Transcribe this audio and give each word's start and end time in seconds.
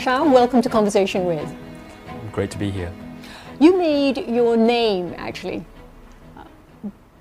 Shao, 0.00 0.24
welcome 0.32 0.62
to 0.62 0.68
Conversation 0.68 1.24
With. 1.26 1.54
Great 2.32 2.50
to 2.52 2.58
be 2.58 2.70
here. 2.70 2.92
You 3.60 3.76
made 3.76 4.26
your 4.26 4.56
name, 4.56 5.14
actually, 5.18 5.64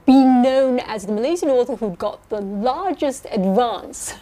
being 0.06 0.42
known 0.42 0.80
as 0.80 1.06
the 1.06 1.14
Malaysian 1.14 1.50
author 1.50 1.76
who 1.76 1.92
got 1.98 2.28
the 2.30 2.42
largest 2.42 3.28
advance 3.32 4.16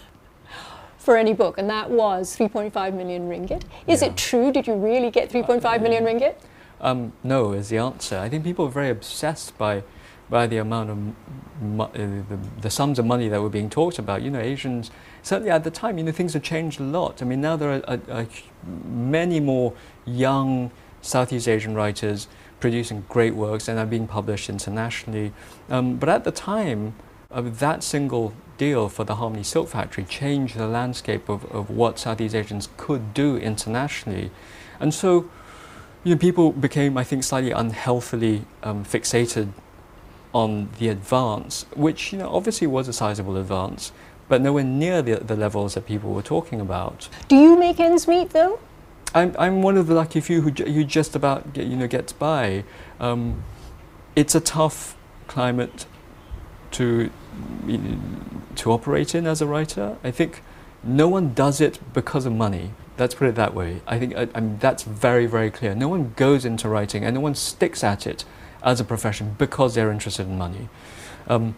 for 0.97 1.15
any 1.15 1.33
book, 1.33 1.57
and 1.57 1.69
that 1.69 1.89
was 1.89 2.35
3.5 2.35 2.93
million 2.93 3.29
ringgit. 3.29 3.63
Is 3.87 4.01
Yeah. 4.01 4.09
it 4.09 4.17
true? 4.17 4.51
Did 4.51 4.67
you 4.67 4.73
really 4.73 5.11
get 5.11 5.29
3.5 5.29 5.81
million 5.81 6.03
ringgit? 6.03 6.35
Um, 6.81 7.13
no 7.23 7.51
is 7.53 7.69
the 7.69 7.77
answer. 7.77 8.17
I 8.17 8.29
think 8.29 8.43
people 8.43 8.65
are 8.65 8.69
very 8.71 8.89
obsessed 8.89 9.57
by 9.57 9.83
by 10.29 10.47
the 10.47 10.57
amount 10.57 10.89
of 10.89 11.79
uh, 11.81 11.87
the, 11.93 12.39
the 12.61 12.69
sums 12.69 12.99
of 12.99 13.05
money 13.05 13.27
that 13.27 13.41
were 13.41 13.49
being 13.49 13.69
talked 13.69 13.99
about. 13.99 14.21
You 14.21 14.31
know, 14.31 14.39
Asians 14.39 14.91
certainly 15.23 15.51
at 15.51 15.63
the 15.63 15.71
time, 15.71 15.97
you 15.97 16.03
know, 16.03 16.11
things 16.11 16.33
have 16.33 16.43
changed 16.43 16.79
a 16.79 16.83
lot. 16.83 17.21
I 17.21 17.25
mean, 17.25 17.41
now 17.41 17.55
there 17.55 17.71
are 17.71 17.81
a, 17.87 17.99
a, 18.09 18.27
many 18.87 19.39
more 19.39 19.73
young 20.05 20.71
Southeast 21.01 21.47
Asian 21.47 21.75
writers 21.75 22.27
producing 22.59 23.05
great 23.09 23.35
works 23.35 23.67
and 23.67 23.79
are 23.79 23.85
being 23.85 24.07
published 24.07 24.49
internationally. 24.49 25.31
Um, 25.69 25.97
but 25.97 26.09
at 26.09 26.23
the 26.23 26.31
time, 26.31 26.93
uh, 27.31 27.41
that 27.41 27.83
single 27.83 28.33
deal 28.57 28.89
for 28.89 29.03
the 29.03 29.15
Harmony 29.15 29.43
Silk 29.43 29.69
Factory 29.69 30.03
changed 30.03 30.57
the 30.57 30.67
landscape 30.67 31.29
of, 31.29 31.45
of 31.51 31.69
what 31.69 31.99
Southeast 31.99 32.35
Asians 32.35 32.69
could 32.75 33.13
do 33.13 33.37
internationally. 33.37 34.31
And 34.79 34.93
so, 34.93 35.29
you 36.03 36.15
know, 36.15 36.17
people 36.17 36.51
became, 36.51 36.97
I 36.97 37.03
think, 37.03 37.23
slightly 37.23 37.51
unhealthily 37.51 38.45
um, 38.63 38.83
fixated 38.83 39.49
on 40.33 40.69
the 40.77 40.89
advance, 40.89 41.65
which, 41.75 42.11
you 42.11 42.19
know, 42.19 42.29
obviously 42.29 42.67
was 42.67 42.87
a 42.87 42.93
sizable 42.93 43.37
advance, 43.37 43.91
but 44.27 44.41
nowhere 44.41 44.63
near 44.63 45.01
the, 45.01 45.15
the 45.15 45.35
levels 45.35 45.73
that 45.73 45.85
people 45.85 46.13
were 46.13 46.21
talking 46.21 46.61
about. 46.61 47.09
Do 47.27 47.35
you 47.35 47.57
make 47.57 47.79
ends 47.79 48.07
meet 48.07 48.29
though? 48.29 48.59
I'm, 49.15 49.35
I'm 49.39 49.63
one 49.63 49.75
of 49.75 49.87
the 49.87 49.95
lucky 49.95 50.21
few 50.21 50.41
who, 50.41 50.51
who 50.51 50.83
just 50.83 51.15
about 51.15 51.53
get, 51.53 51.65
you 51.65 51.75
know 51.75 51.87
gets 51.87 52.13
by. 52.13 52.63
Um, 52.99 53.43
it's 54.15 54.35
a 54.35 54.39
tough 54.39 54.95
climate 55.27 55.87
to 56.71 57.09
you 57.65 57.77
know, 57.77 57.97
to 58.55 58.71
operate 58.71 59.15
in 59.15 59.25
as 59.25 59.41
a 59.41 59.47
writer. 59.47 59.97
I 60.03 60.11
think 60.11 60.43
no 60.83 61.07
one 61.07 61.33
does 61.33 61.59
it 61.59 61.79
because 61.93 62.25
of 62.27 62.33
money. 62.33 62.71
Let's 62.99 63.15
put 63.15 63.27
it 63.27 63.35
that 63.35 63.55
way. 63.55 63.81
I 63.87 63.97
think 63.97 64.15
I, 64.15 64.27
I 64.35 64.41
mean, 64.41 64.59
that's 64.59 64.83
very 64.83 65.25
very 65.25 65.49
clear. 65.49 65.73
No 65.73 65.87
one 65.87 66.13
goes 66.15 66.45
into 66.45 66.69
writing 66.69 67.03
and 67.03 67.15
no 67.15 67.21
one 67.21 67.33
sticks 67.33 67.83
at 67.83 68.05
it 68.05 68.25
as 68.63 68.79
a 68.79 68.83
profession 68.83 69.35
because 69.37 69.75
they're 69.75 69.91
interested 69.91 70.27
in 70.27 70.37
money. 70.37 70.69
Um, 71.27 71.55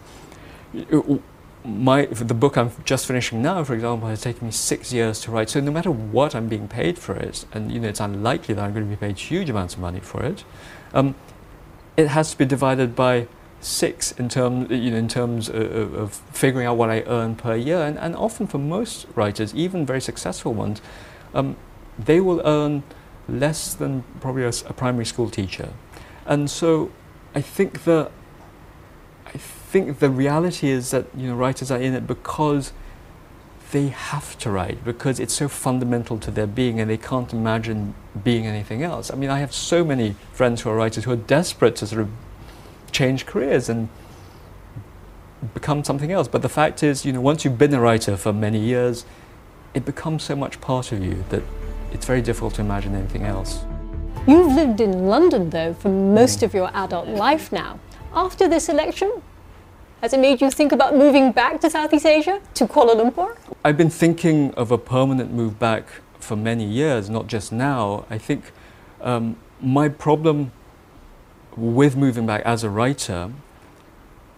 my 1.63 2.05
the 2.05 2.33
book 2.33 2.57
I'm 2.57 2.71
just 2.85 3.05
finishing 3.05 3.41
now, 3.41 3.63
for 3.63 3.73
example, 3.73 4.07
has 4.07 4.21
taken 4.21 4.47
me 4.47 4.51
six 4.51 4.91
years 4.91 5.21
to 5.21 5.31
write. 5.31 5.49
So 5.49 5.59
no 5.59 5.71
matter 5.71 5.91
what 5.91 6.33
I'm 6.35 6.47
being 6.47 6.67
paid 6.67 6.97
for 6.97 7.15
it, 7.15 7.45
and 7.53 7.71
you 7.71 7.79
know 7.79 7.87
it's 7.87 7.99
unlikely 7.99 8.55
that 8.55 8.63
I'm 8.63 8.73
going 8.73 8.85
to 8.85 8.89
be 8.89 8.95
paid 8.95 9.17
huge 9.17 9.49
amounts 9.49 9.75
of 9.75 9.79
money 9.79 9.99
for 9.99 10.23
it, 10.23 10.43
um, 10.93 11.15
it 11.97 12.07
has 12.07 12.31
to 12.31 12.37
be 12.37 12.45
divided 12.45 12.95
by 12.95 13.27
six 13.59 14.11
in 14.13 14.27
terms 14.27 14.71
you 14.71 14.89
know 14.89 14.97
in 14.97 15.07
terms 15.07 15.49
of, 15.49 15.93
of 15.93 16.13
figuring 16.31 16.65
out 16.65 16.77
what 16.77 16.89
I 16.89 17.01
earn 17.01 17.35
per 17.35 17.55
year. 17.55 17.81
And, 17.83 17.97
and 17.99 18.15
often 18.15 18.47
for 18.47 18.57
most 18.57 19.05
writers, 19.15 19.53
even 19.53 19.85
very 19.85 20.01
successful 20.01 20.53
ones, 20.53 20.81
um, 21.33 21.57
they 21.99 22.19
will 22.19 22.41
earn 22.43 22.83
less 23.29 23.75
than 23.75 24.03
probably 24.19 24.43
a 24.45 24.73
primary 24.73 25.05
school 25.05 25.29
teacher. 25.29 25.73
And 26.25 26.49
so 26.49 26.91
I 27.35 27.41
think 27.41 27.83
the 27.83 28.11
I 29.25 29.37
think 29.37 29.99
the 29.99 30.09
reality 30.09 30.69
is 30.69 30.91
that 30.91 31.05
you 31.15 31.27
know 31.27 31.35
writers 31.35 31.71
are 31.71 31.79
in 31.79 31.93
it 31.93 32.05
because 32.05 32.73
they 33.71 33.87
have 33.87 34.37
to 34.39 34.51
write 34.51 34.83
because 34.83 35.19
it's 35.19 35.33
so 35.33 35.47
fundamental 35.47 36.17
to 36.19 36.29
their 36.29 36.47
being 36.47 36.79
and 36.79 36.89
they 36.89 36.97
can't 36.97 37.31
imagine 37.31 37.95
being 38.21 38.45
anything 38.45 38.83
else. 38.83 39.09
I 39.11 39.15
mean, 39.15 39.29
I 39.29 39.39
have 39.39 39.53
so 39.53 39.85
many 39.85 40.15
friends 40.33 40.61
who 40.61 40.69
are 40.69 40.75
writers 40.75 41.05
who 41.05 41.11
are 41.11 41.23
desperate 41.37 41.77
to 41.77 41.87
sort 41.87 42.01
of 42.01 42.09
change 42.91 43.25
careers 43.25 43.69
and 43.69 43.87
become 45.53 45.83
something 45.83 46.11
else. 46.11 46.27
But 46.27 46.41
the 46.41 46.49
fact 46.49 46.83
is, 46.83 47.05
you 47.05 47.13
know, 47.13 47.21
once 47.21 47.45
you've 47.45 47.57
been 47.57 47.73
a 47.73 47.79
writer 47.79 48.17
for 48.17 48.33
many 48.33 48.59
years, 48.59 49.05
it 49.73 49.85
becomes 49.85 50.23
so 50.23 50.35
much 50.35 50.59
part 50.59 50.91
of 50.91 51.03
you 51.03 51.23
that 51.29 51.43
it's 51.93 52.05
very 52.05 52.21
difficult 52.21 52.55
to 52.55 52.61
imagine 52.61 52.93
anything 52.93 53.23
else. 53.23 53.63
You've 54.27 54.53
lived 54.53 54.79
in 54.81 55.07
London 55.07 55.49
though 55.49 55.73
for 55.73 55.89
most 55.89 56.39
Mm. 56.39 56.43
of 56.43 56.53
your 56.53 56.69
adult 56.73 57.07
life 57.07 57.51
now. 57.51 57.79
After 58.13 58.47
this 58.47 58.69
election, 58.69 59.09
has 60.01 60.13
it 60.13 60.19
made 60.19 60.41
you 60.41 60.51
think 60.51 60.71
about 60.71 60.95
moving 60.95 61.31
back 61.31 61.59
to 61.61 61.69
Southeast 61.69 62.05
Asia, 62.05 62.39
to 62.55 62.65
Kuala 62.67 62.95
Lumpur? 62.95 63.35
I've 63.65 63.77
been 63.77 63.89
thinking 63.89 64.53
of 64.55 64.71
a 64.71 64.77
permanent 64.77 65.31
move 65.33 65.57
back 65.59 65.85
for 66.19 66.35
many 66.35 66.65
years, 66.65 67.09
not 67.09 67.27
just 67.27 67.51
now. 67.51 68.05
I 68.09 68.17
think 68.17 68.51
um, 69.01 69.37
my 69.61 69.89
problem 69.89 70.51
with 71.57 71.95
moving 71.95 72.25
back 72.25 72.41
as 72.45 72.63
a 72.63 72.69
writer 72.69 73.31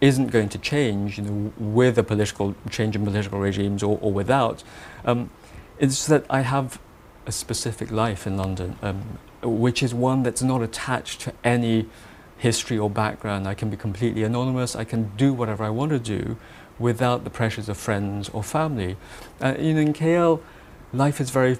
isn't 0.00 0.28
going 0.30 0.48
to 0.50 0.58
change, 0.58 1.18
you 1.18 1.24
know, 1.24 1.52
with 1.58 1.98
a 1.98 2.02
political 2.02 2.54
change 2.70 2.96
in 2.96 3.04
political 3.04 3.38
regimes 3.38 3.82
or, 3.82 3.98
or 4.02 4.12
without. 4.12 4.62
Um, 5.04 5.30
it's 5.78 6.06
that 6.06 6.24
I 6.30 6.40
have 6.40 6.78
a 7.26 7.32
specific 7.32 7.90
life 7.90 8.26
in 8.26 8.36
London, 8.36 8.76
um, 8.82 9.18
which 9.44 9.82
is 9.82 9.94
one 9.94 10.22
that's 10.22 10.42
not 10.42 10.62
attached 10.62 11.20
to 11.22 11.32
any 11.44 11.86
history 12.38 12.78
or 12.78 12.90
background. 12.90 13.46
I 13.46 13.54
can 13.54 13.70
be 13.70 13.76
completely 13.76 14.22
anonymous. 14.22 14.74
I 14.76 14.84
can 14.84 15.12
do 15.16 15.32
whatever 15.32 15.64
I 15.64 15.70
want 15.70 15.90
to 15.92 15.98
do 15.98 16.36
without 16.78 17.24
the 17.24 17.30
pressures 17.30 17.68
of 17.68 17.76
friends 17.76 18.28
or 18.30 18.42
family. 18.42 18.96
Uh, 19.40 19.54
in 19.56 19.92
KL, 19.92 20.40
life 20.92 21.20
is 21.20 21.30
very, 21.30 21.58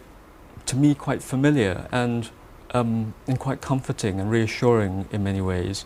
to 0.67 0.77
me, 0.77 0.95
quite 0.95 1.22
familiar 1.22 1.89
and 1.93 2.31
um, 2.75 3.15
and 3.28 3.39
quite 3.39 3.61
comforting 3.61 4.21
and 4.21 4.31
reassuring 4.31 5.06
in 5.12 5.22
many 5.22 5.41
ways. 5.41 5.84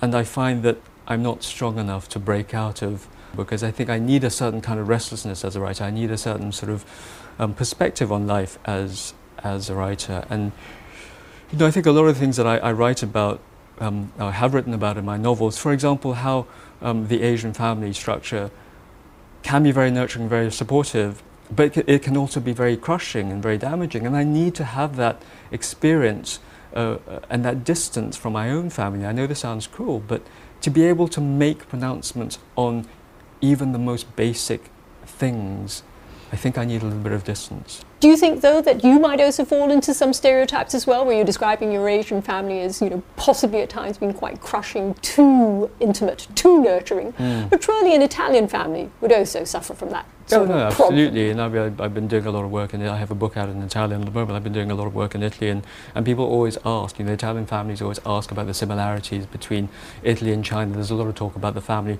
And 0.00 0.14
I 0.14 0.24
find 0.24 0.62
that 0.62 0.78
I'm 1.06 1.22
not 1.22 1.42
strong 1.42 1.78
enough 1.78 2.08
to 2.10 2.18
break 2.18 2.54
out 2.54 2.82
of 2.82 3.06
because 3.36 3.62
I 3.62 3.70
think 3.70 3.90
I 3.90 3.98
need 3.98 4.24
a 4.24 4.30
certain 4.30 4.62
kind 4.62 4.80
of 4.80 4.88
restlessness 4.88 5.44
as 5.44 5.56
a 5.56 5.60
writer. 5.60 5.84
I 5.84 5.90
need 5.90 6.10
a 6.10 6.16
certain 6.16 6.52
sort 6.52 6.72
of 6.72 6.84
um, 7.38 7.54
perspective 7.54 8.10
on 8.10 8.26
life 8.26 8.58
as 8.64 9.14
as 9.38 9.68
a 9.68 9.74
writer. 9.74 10.24
And 10.30 10.52
you 11.52 11.58
know, 11.58 11.66
I 11.66 11.70
think 11.70 11.86
a 11.86 11.92
lot 11.92 12.06
of 12.06 12.14
the 12.14 12.20
things 12.20 12.36
that 12.36 12.46
I, 12.46 12.58
I 12.58 12.72
write 12.72 13.02
about, 13.02 13.40
um, 13.78 14.12
I 14.18 14.30
have 14.30 14.54
written 14.54 14.74
about 14.74 14.96
in 14.96 15.04
my 15.04 15.16
novels. 15.16 15.58
For 15.58 15.72
example, 15.72 16.14
how 16.14 16.46
um, 16.82 17.08
the 17.08 17.22
Asian 17.22 17.52
family 17.52 17.92
structure 17.92 18.50
can 19.42 19.62
be 19.62 19.70
very 19.70 19.90
nurturing, 19.90 20.28
very 20.28 20.50
supportive, 20.50 21.22
but 21.54 21.76
it 21.76 22.02
can 22.02 22.16
also 22.16 22.40
be 22.40 22.52
very 22.52 22.76
crushing 22.76 23.30
and 23.30 23.40
very 23.42 23.58
damaging. 23.58 24.04
And 24.06 24.16
I 24.16 24.24
need 24.24 24.54
to 24.56 24.64
have 24.64 24.96
that 24.96 25.22
experience 25.52 26.40
uh, 26.74 26.98
uh, 27.08 27.20
and 27.30 27.44
that 27.44 27.64
distance 27.64 28.16
from 28.16 28.32
my 28.32 28.50
own 28.50 28.70
family. 28.70 29.06
I 29.06 29.12
know 29.12 29.26
this 29.26 29.40
sounds 29.40 29.68
cruel, 29.68 30.00
but 30.00 30.22
to 30.62 30.70
be 30.70 30.84
able 30.84 31.06
to 31.08 31.20
make 31.20 31.68
pronouncements 31.68 32.38
on 32.56 32.86
even 33.40 33.70
the 33.70 33.78
most 33.78 34.16
basic 34.16 34.70
things, 35.04 35.84
I 36.32 36.36
think 36.36 36.58
I 36.58 36.64
need 36.64 36.82
a 36.82 36.86
little 36.86 36.98
bit 36.98 37.12
of 37.12 37.22
distance. 37.22 37.84
Do 37.98 38.08
you 38.08 38.16
think, 38.16 38.42
though, 38.42 38.60
that 38.60 38.84
you 38.84 38.98
might 38.98 39.20
also 39.20 39.44
fall 39.44 39.70
into 39.70 39.94
some 39.94 40.12
stereotypes 40.12 40.74
as 40.74 40.86
well, 40.86 41.06
where 41.06 41.16
you're 41.16 41.24
describing 41.24 41.72
your 41.72 41.88
Asian 41.88 42.20
family 42.20 42.60
as, 42.60 42.82
you 42.82 42.90
know, 42.90 43.02
possibly 43.16 43.62
at 43.62 43.70
times 43.70 43.96
being 43.96 44.12
quite 44.12 44.40
crushing, 44.42 44.94
too 45.00 45.70
intimate, 45.80 46.26
too 46.34 46.62
nurturing? 46.62 47.12
Hmm. 47.12 47.48
But 47.48 47.62
surely 47.62 47.94
an 47.94 48.02
Italian 48.02 48.48
family 48.48 48.90
would 49.00 49.12
also 49.12 49.44
suffer 49.44 49.72
from 49.72 49.90
that. 49.90 50.06
Oh, 50.26 50.28
Sort 50.28 50.48
no, 50.48 50.54
of 50.58 50.74
problem. 50.74 50.98
absolutely. 50.98 51.30
And 51.30 51.40
I've, 51.40 51.54
uh, 51.54 51.82
I've 51.82 51.94
been 51.94 52.08
doing 52.08 52.26
a 52.26 52.32
lot 52.32 52.44
of 52.44 52.50
work 52.50 52.74
in 52.74 52.82
it. 52.82 52.88
I 52.88 52.96
have 52.96 53.12
a 53.12 53.14
book 53.14 53.36
out 53.36 53.48
in 53.48 53.62
Italian 53.62 54.00
at 54.00 54.06
the 54.06 54.12
moment. 54.12 54.32
I've 54.32 54.44
been 54.44 54.52
doing 54.52 54.72
a 54.72 54.74
lot 54.74 54.88
of 54.88 54.94
work 54.94 55.14
in 55.14 55.22
Italy, 55.22 55.48
and, 55.48 55.64
and 55.94 56.04
people 56.04 56.24
always 56.24 56.58
ask, 56.64 56.98
you 56.98 57.04
know, 57.04 57.12
Italian 57.12 57.46
families 57.46 57.80
always 57.80 58.00
ask 58.04 58.30
about 58.30 58.46
the 58.46 58.54
similarities 58.54 59.24
between 59.24 59.68
Italy 60.02 60.32
and 60.32 60.44
China. 60.44 60.74
There's 60.74 60.90
a 60.90 60.96
lot 60.96 61.06
of 61.06 61.14
talk 61.14 61.36
about 61.36 61.54
the 61.54 61.60
family. 61.60 61.98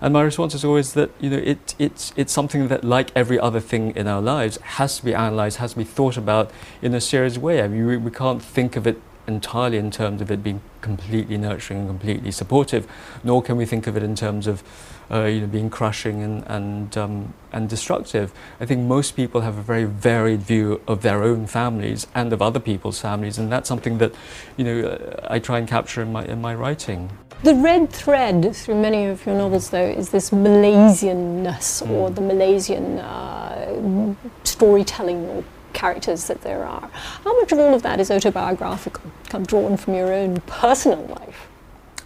And 0.00 0.12
my 0.12 0.22
response 0.22 0.54
is 0.54 0.64
always 0.64 0.92
that, 0.92 1.10
you 1.20 1.30
know, 1.30 1.38
it, 1.38 1.74
it's, 1.78 2.12
it's 2.16 2.32
something 2.32 2.68
that, 2.68 2.84
like 2.84 3.10
every 3.16 3.38
other 3.38 3.58
thing 3.60 3.94
in 3.96 4.06
our 4.06 4.20
lives, 4.20 4.56
has 4.58 4.98
to 4.98 5.04
be 5.04 5.12
analysed, 5.12 5.36
has 5.38 5.72
to 5.72 5.78
be 5.78 5.84
thought 5.84 6.16
about 6.16 6.50
in 6.82 6.94
a 6.94 7.00
serious 7.00 7.38
way. 7.38 7.62
I 7.62 7.68
mean, 7.68 7.86
we, 7.86 7.96
we 7.96 8.10
can't 8.10 8.42
think 8.42 8.76
of 8.76 8.86
it 8.86 9.00
entirely 9.28 9.76
in 9.76 9.90
terms 9.90 10.20
of 10.20 10.30
it 10.30 10.42
being 10.42 10.60
completely 10.80 11.36
nurturing 11.36 11.80
and 11.80 11.88
completely 11.88 12.30
supportive, 12.30 12.86
nor 13.22 13.42
can 13.42 13.56
we 13.56 13.66
think 13.66 13.86
of 13.86 13.96
it 13.96 14.02
in 14.02 14.14
terms 14.14 14.46
of 14.46 14.62
uh, 15.10 15.24
you 15.24 15.40
know, 15.42 15.46
being 15.46 15.70
crushing 15.70 16.22
and, 16.22 16.44
and, 16.46 16.98
um, 16.98 17.34
and 17.52 17.68
destructive. 17.68 18.32
I 18.60 18.66
think 18.66 18.80
most 18.82 19.16
people 19.16 19.42
have 19.42 19.56
a 19.56 19.62
very 19.62 19.84
varied 19.84 20.40
view 20.40 20.80
of 20.86 21.02
their 21.02 21.22
own 21.22 21.46
families 21.46 22.06
and 22.14 22.32
of 22.32 22.42
other 22.42 22.60
people's 22.60 23.00
families, 23.00 23.38
and 23.38 23.50
that's 23.52 23.68
something 23.68 23.98
that 23.98 24.14
you 24.56 24.64
know, 24.64 24.88
uh, 24.88 25.26
I 25.28 25.38
try 25.38 25.58
and 25.58 25.68
capture 25.68 26.02
in 26.02 26.12
my, 26.12 26.24
in 26.24 26.40
my 26.40 26.54
writing. 26.54 27.10
The 27.42 27.54
red 27.54 27.90
thread 27.90 28.54
through 28.56 28.82
many 28.82 29.06
of 29.06 29.24
your 29.24 29.36
novels, 29.36 29.70
though, 29.70 29.86
is 29.86 30.10
this 30.10 30.30
Malaysianness 30.30 31.88
or 31.88 32.10
the 32.10 32.20
Malaysian 32.20 32.98
uh, 32.98 34.14
storytelling 34.58 35.24
or 35.26 35.44
characters 35.72 36.26
that 36.26 36.40
there 36.42 36.64
are. 36.64 36.90
How 37.22 37.40
much 37.40 37.52
of 37.52 37.58
all 37.60 37.74
of 37.74 37.82
that 37.82 38.00
is 38.00 38.10
autobiographical, 38.10 39.12
kind 39.28 39.42
of 39.42 39.48
drawn 39.48 39.76
from 39.76 39.94
your 39.94 40.12
own 40.12 40.40
personal 40.46 41.04
life? 41.06 41.46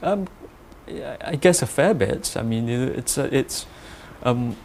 Um, 0.02 0.28
I 1.24 1.36
guess 1.40 1.62
a 1.62 1.66
fair 1.66 1.94
bit. 1.94 2.36
I 2.36 2.42
mean, 2.42 2.68
it's 2.68 3.16
uh, 3.16 3.30
it's 3.32 3.66
um, 4.22 4.56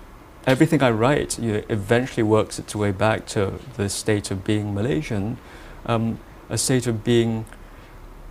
everything 0.46 0.84
I 0.84 0.92
write 0.92 1.40
you 1.40 1.54
know, 1.54 1.64
eventually 1.70 2.24
works 2.24 2.60
its 2.60 2.76
way 2.76 2.92
back 2.92 3.26
to 3.28 3.60
the 3.78 3.88
state 3.88 4.32
of 4.32 4.44
being 4.44 4.74
Malaysian, 4.74 5.38
um, 5.86 6.20
a 6.50 6.58
state 6.58 6.88
of 6.88 7.06
being, 7.06 7.46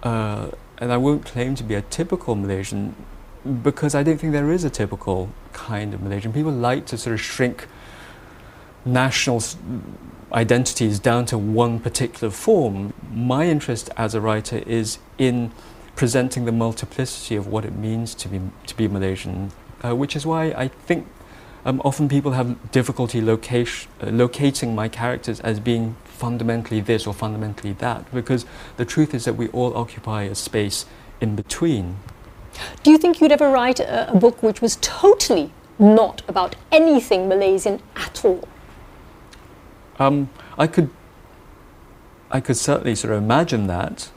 uh, 0.03 0.51
and 0.79 0.93
I 0.93 0.99
won't 0.99 1.25
claim 1.25 1.55
to 1.55 1.65
be 1.65 1.75
a 1.75 1.83
typical 1.83 2.35
Malaysian 2.35 2.95
because 3.63 3.95
I 3.95 4.03
don't 4.03 4.19
think 4.19 4.33
there 4.33 4.53
is 4.53 4.65
a 4.65 4.71
typical 4.71 5.31
kind 5.55 5.95
of 5.95 6.03
Malaysian. 6.03 6.33
People 6.33 6.53
like 6.53 6.85
to 6.87 6.99
sort 6.99 7.15
of 7.15 7.21
shrink 7.21 7.67
national 8.87 9.43
identities 10.33 10.99
down 10.99 11.27
to 11.27 11.39
one 11.39 11.81
particular 11.81 12.31
form. 12.31 12.93
My 13.13 13.47
interest 13.47 13.91
as 13.97 14.15
a 14.15 14.21
writer 14.21 14.59
is 14.67 14.99
in 15.19 15.53
presenting 15.95 16.45
the 16.45 16.53
multiplicity 16.53 17.37
of 17.37 17.47
what 17.47 17.65
it 17.65 17.75
means 17.75 18.15
to 18.15 18.29
be 18.29 18.41
to 18.67 18.77
be 18.77 18.87
Malaysian, 18.87 19.53
uh, 19.83 19.95
which 19.95 20.15
is 20.15 20.27
why 20.27 20.47
I 20.47 20.69
think 20.69 21.07
um, 21.65 21.81
often 21.85 22.09
people 22.09 22.33
have 22.33 22.71
difficulty 22.71 23.21
location, 23.21 23.91
uh, 24.03 24.11
locating 24.11 24.75
my 24.75 24.89
characters 24.89 25.41
as 25.41 25.59
being 25.59 25.97
fundamentally 26.05 26.81
this 26.81 27.07
or 27.07 27.15
fundamentally 27.15 27.73
that, 27.75 28.13
because 28.15 28.47
the 28.77 28.85
truth 28.85 29.15
is 29.15 29.25
that 29.25 29.35
we 29.35 29.49
all 29.49 29.77
occupy 29.77 30.23
a 30.23 30.35
space 30.35 30.87
in 31.21 31.35
between. 31.35 31.97
Do 32.83 32.91
you 32.91 32.99
think 32.99 33.21
you'd 33.21 33.33
ever 33.33 33.51
write 33.51 33.81
a, 33.81 34.13
a 34.13 34.17
book 34.17 34.43
which 34.43 34.61
was 34.61 34.77
totally 34.81 35.51
not 35.79 36.23
about 36.29 36.57
anything 36.71 37.29
Malaysian 37.29 37.83
at 37.97 38.25
all? 38.25 38.49
Um, 39.99 40.31
I 40.59 40.67
could, 40.67 40.91
I 42.31 42.41
could 42.41 42.57
certainly 42.57 42.95
sort 42.95 43.13
of 43.15 43.23
imagine 43.23 43.67
that. 43.67 44.11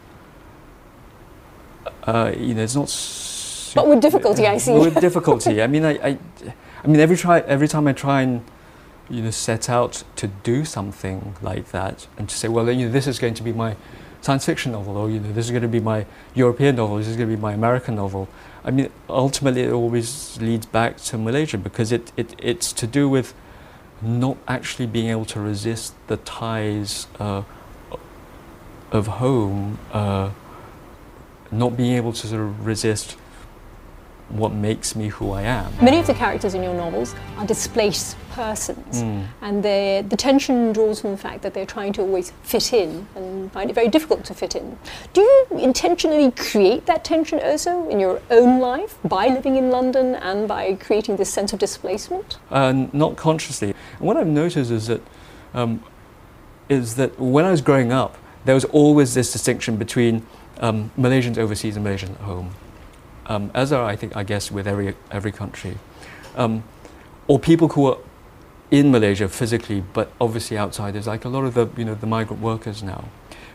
Uh, 2.04 2.34
you 2.38 2.54
know, 2.54 2.64
it's 2.64 2.76
not. 2.76 2.90
But 3.76 3.88
with 3.88 4.02
difficulty, 4.02 4.48
I 4.48 4.58
see. 4.58 4.74
With 4.74 5.00
difficulty, 5.00 5.62
I 5.62 5.68
mean, 5.68 5.86
I, 5.86 5.92
I, 5.92 6.18
I 6.84 6.88
mean, 6.88 7.00
every 7.00 7.18
try, 7.18 7.40
every 7.42 7.68
time 7.68 7.88
I 7.88 7.94
try 7.94 8.22
and, 8.22 8.44
you 9.10 9.22
know, 9.22 9.31
set 9.31 9.70
out 9.70 10.04
to 10.16 10.28
do 10.28 10.66
something 10.66 11.36
like 11.42 11.70
that, 11.72 12.08
and 12.18 12.28
to 12.28 12.36
say, 12.36 12.48
well, 12.48 12.70
you 12.72 12.88
know, 12.88 12.92
this 12.92 13.08
is 13.08 13.20
going 13.20 13.36
to 13.36 13.44
be 13.44 13.54
my 13.54 13.76
science 14.22 14.46
fiction 14.46 14.72
novel, 14.72 14.98
or 14.98 15.10
you 15.10 15.20
know, 15.20 15.31
this 15.31 15.46
is 15.46 15.52
going 15.52 15.62
to 15.62 15.68
be 15.68 15.80
my 15.80 16.06
European 16.34 16.76
novel, 16.76 16.98
this 16.98 17.08
is 17.08 17.16
going 17.16 17.30
to 17.30 17.36
be 17.36 17.42
my 17.42 17.54
American 17.54 17.96
novel. 17.96 18.28
I 18.64 18.72
mean, 18.72 18.90
ultimately, 19.08 19.62
it 19.64 19.72
always 19.72 20.40
leads 20.42 20.66
back 20.66 20.98
to 20.98 21.18
Malaysia 21.18 21.58
because 21.58 21.92
it, 21.92 22.12
it 22.18 22.36
it's 22.40 22.74
to 22.74 22.88
do 22.88 23.08
with 23.08 23.34
not 24.01 24.38
actually 24.48 24.88
being 24.88 25.10
able 25.10 25.25
to 25.25 25.40
resist 25.40 25.94
the 26.07 26.18
ties 26.18 27.07
uh, 27.19 27.44
of 28.92 29.07
home, 29.07 29.80
uh, 29.92 30.31
not 31.51 31.75
being 31.75 31.94
able 31.94 32.13
to 32.13 32.28
sort 32.28 32.42
of 32.42 32.66
resist 32.66 33.18
what 34.30 34.54
makes 34.54 34.96
me 34.96 35.07
who 35.07 35.31
I 35.31 35.42
am. 35.42 35.74
Many 35.81 36.00
of 36.00 36.07
the 36.07 36.13
characters 36.13 36.54
in 36.54 36.62
your 36.62 36.74
novels 36.74 37.16
are 37.38 37.46
displaced 37.46 38.16
persons, 38.31 39.01
mm. 39.01 39.25
and 39.42 39.63
the 39.63 40.16
tension 40.18 40.72
draws 40.72 41.02
from 41.02 41.12
the 41.12 41.18
fact 41.18 41.42
that 41.42 41.54
they're 41.54 41.66
trying 41.66 41.94
to 41.94 42.02
always 42.02 42.31
fit 42.44 42.72
in 42.74 43.07
and 43.16 43.52
find 43.52 43.69
it 43.69 43.74
very 43.74 43.88
difficult 43.88 44.24
to 44.25 44.34
fit 44.34 44.56
in. 44.56 44.78
Do 45.13 45.22
you 45.22 45.48
intentionally 45.57 46.31
create 46.31 46.86
that 46.86 47.04
tension 47.04 47.40
also 47.40 47.90
in 47.90 48.00
your 48.00 48.22
own 48.30 48.60
life 48.60 48.98
by 49.04 49.28
living 49.28 49.56
in 49.56 49.72
London 49.72 50.16
and 50.16 50.48
by 50.48 50.75
creating 50.75 51.18
this 51.18 51.34
sense 51.34 51.52
of 51.52 51.60
displacement? 51.60 52.38
Uh, 52.52 52.88
not 52.94 53.18
consciously. 53.18 53.74
And 54.00 54.07
what 54.07 54.18
I've 54.18 54.28
noticed 54.28 54.72
is 54.72 54.88
that 54.88 55.01
um, 55.54 55.84
is 56.69 56.96
that 56.96 57.19
when 57.19 57.46
I 57.46 57.51
was 57.51 57.62
growing 57.62 57.92
up, 57.92 58.18
there 58.46 58.56
was 58.56 58.66
always 58.66 59.13
this 59.13 59.31
distinction 59.34 59.78
between 59.78 60.25
um, 60.60 60.92
Malaysians 60.98 61.38
overseas 61.38 61.75
and 61.75 61.86
Malaysians 61.86 62.12
at 62.12 62.22
home. 62.22 62.51
Um, 63.25 63.51
as 63.54 63.72
are 63.72 63.86
I 63.86 63.96
think 63.96 64.16
I 64.16 64.24
guess 64.24 64.51
with 64.51 64.68
every 64.68 64.96
every 65.12 65.31
country, 65.31 65.78
um, 66.36 66.63
or 67.28 67.40
people 67.40 67.68
who 67.69 67.88
are 67.88 67.98
in 68.72 68.92
Malaysia 68.92 69.28
physically, 69.28 69.84
but 69.94 70.12
obviously 70.22 70.57
outsiders, 70.57 71.07
like 71.07 71.25
a 71.25 71.30
lot 71.30 71.44
of 71.44 71.54
the 71.54 71.68
you 71.78 71.86
know 71.86 71.95
the 71.95 72.07
migrant 72.07 72.42
workers 72.42 72.81
now. 72.81 73.06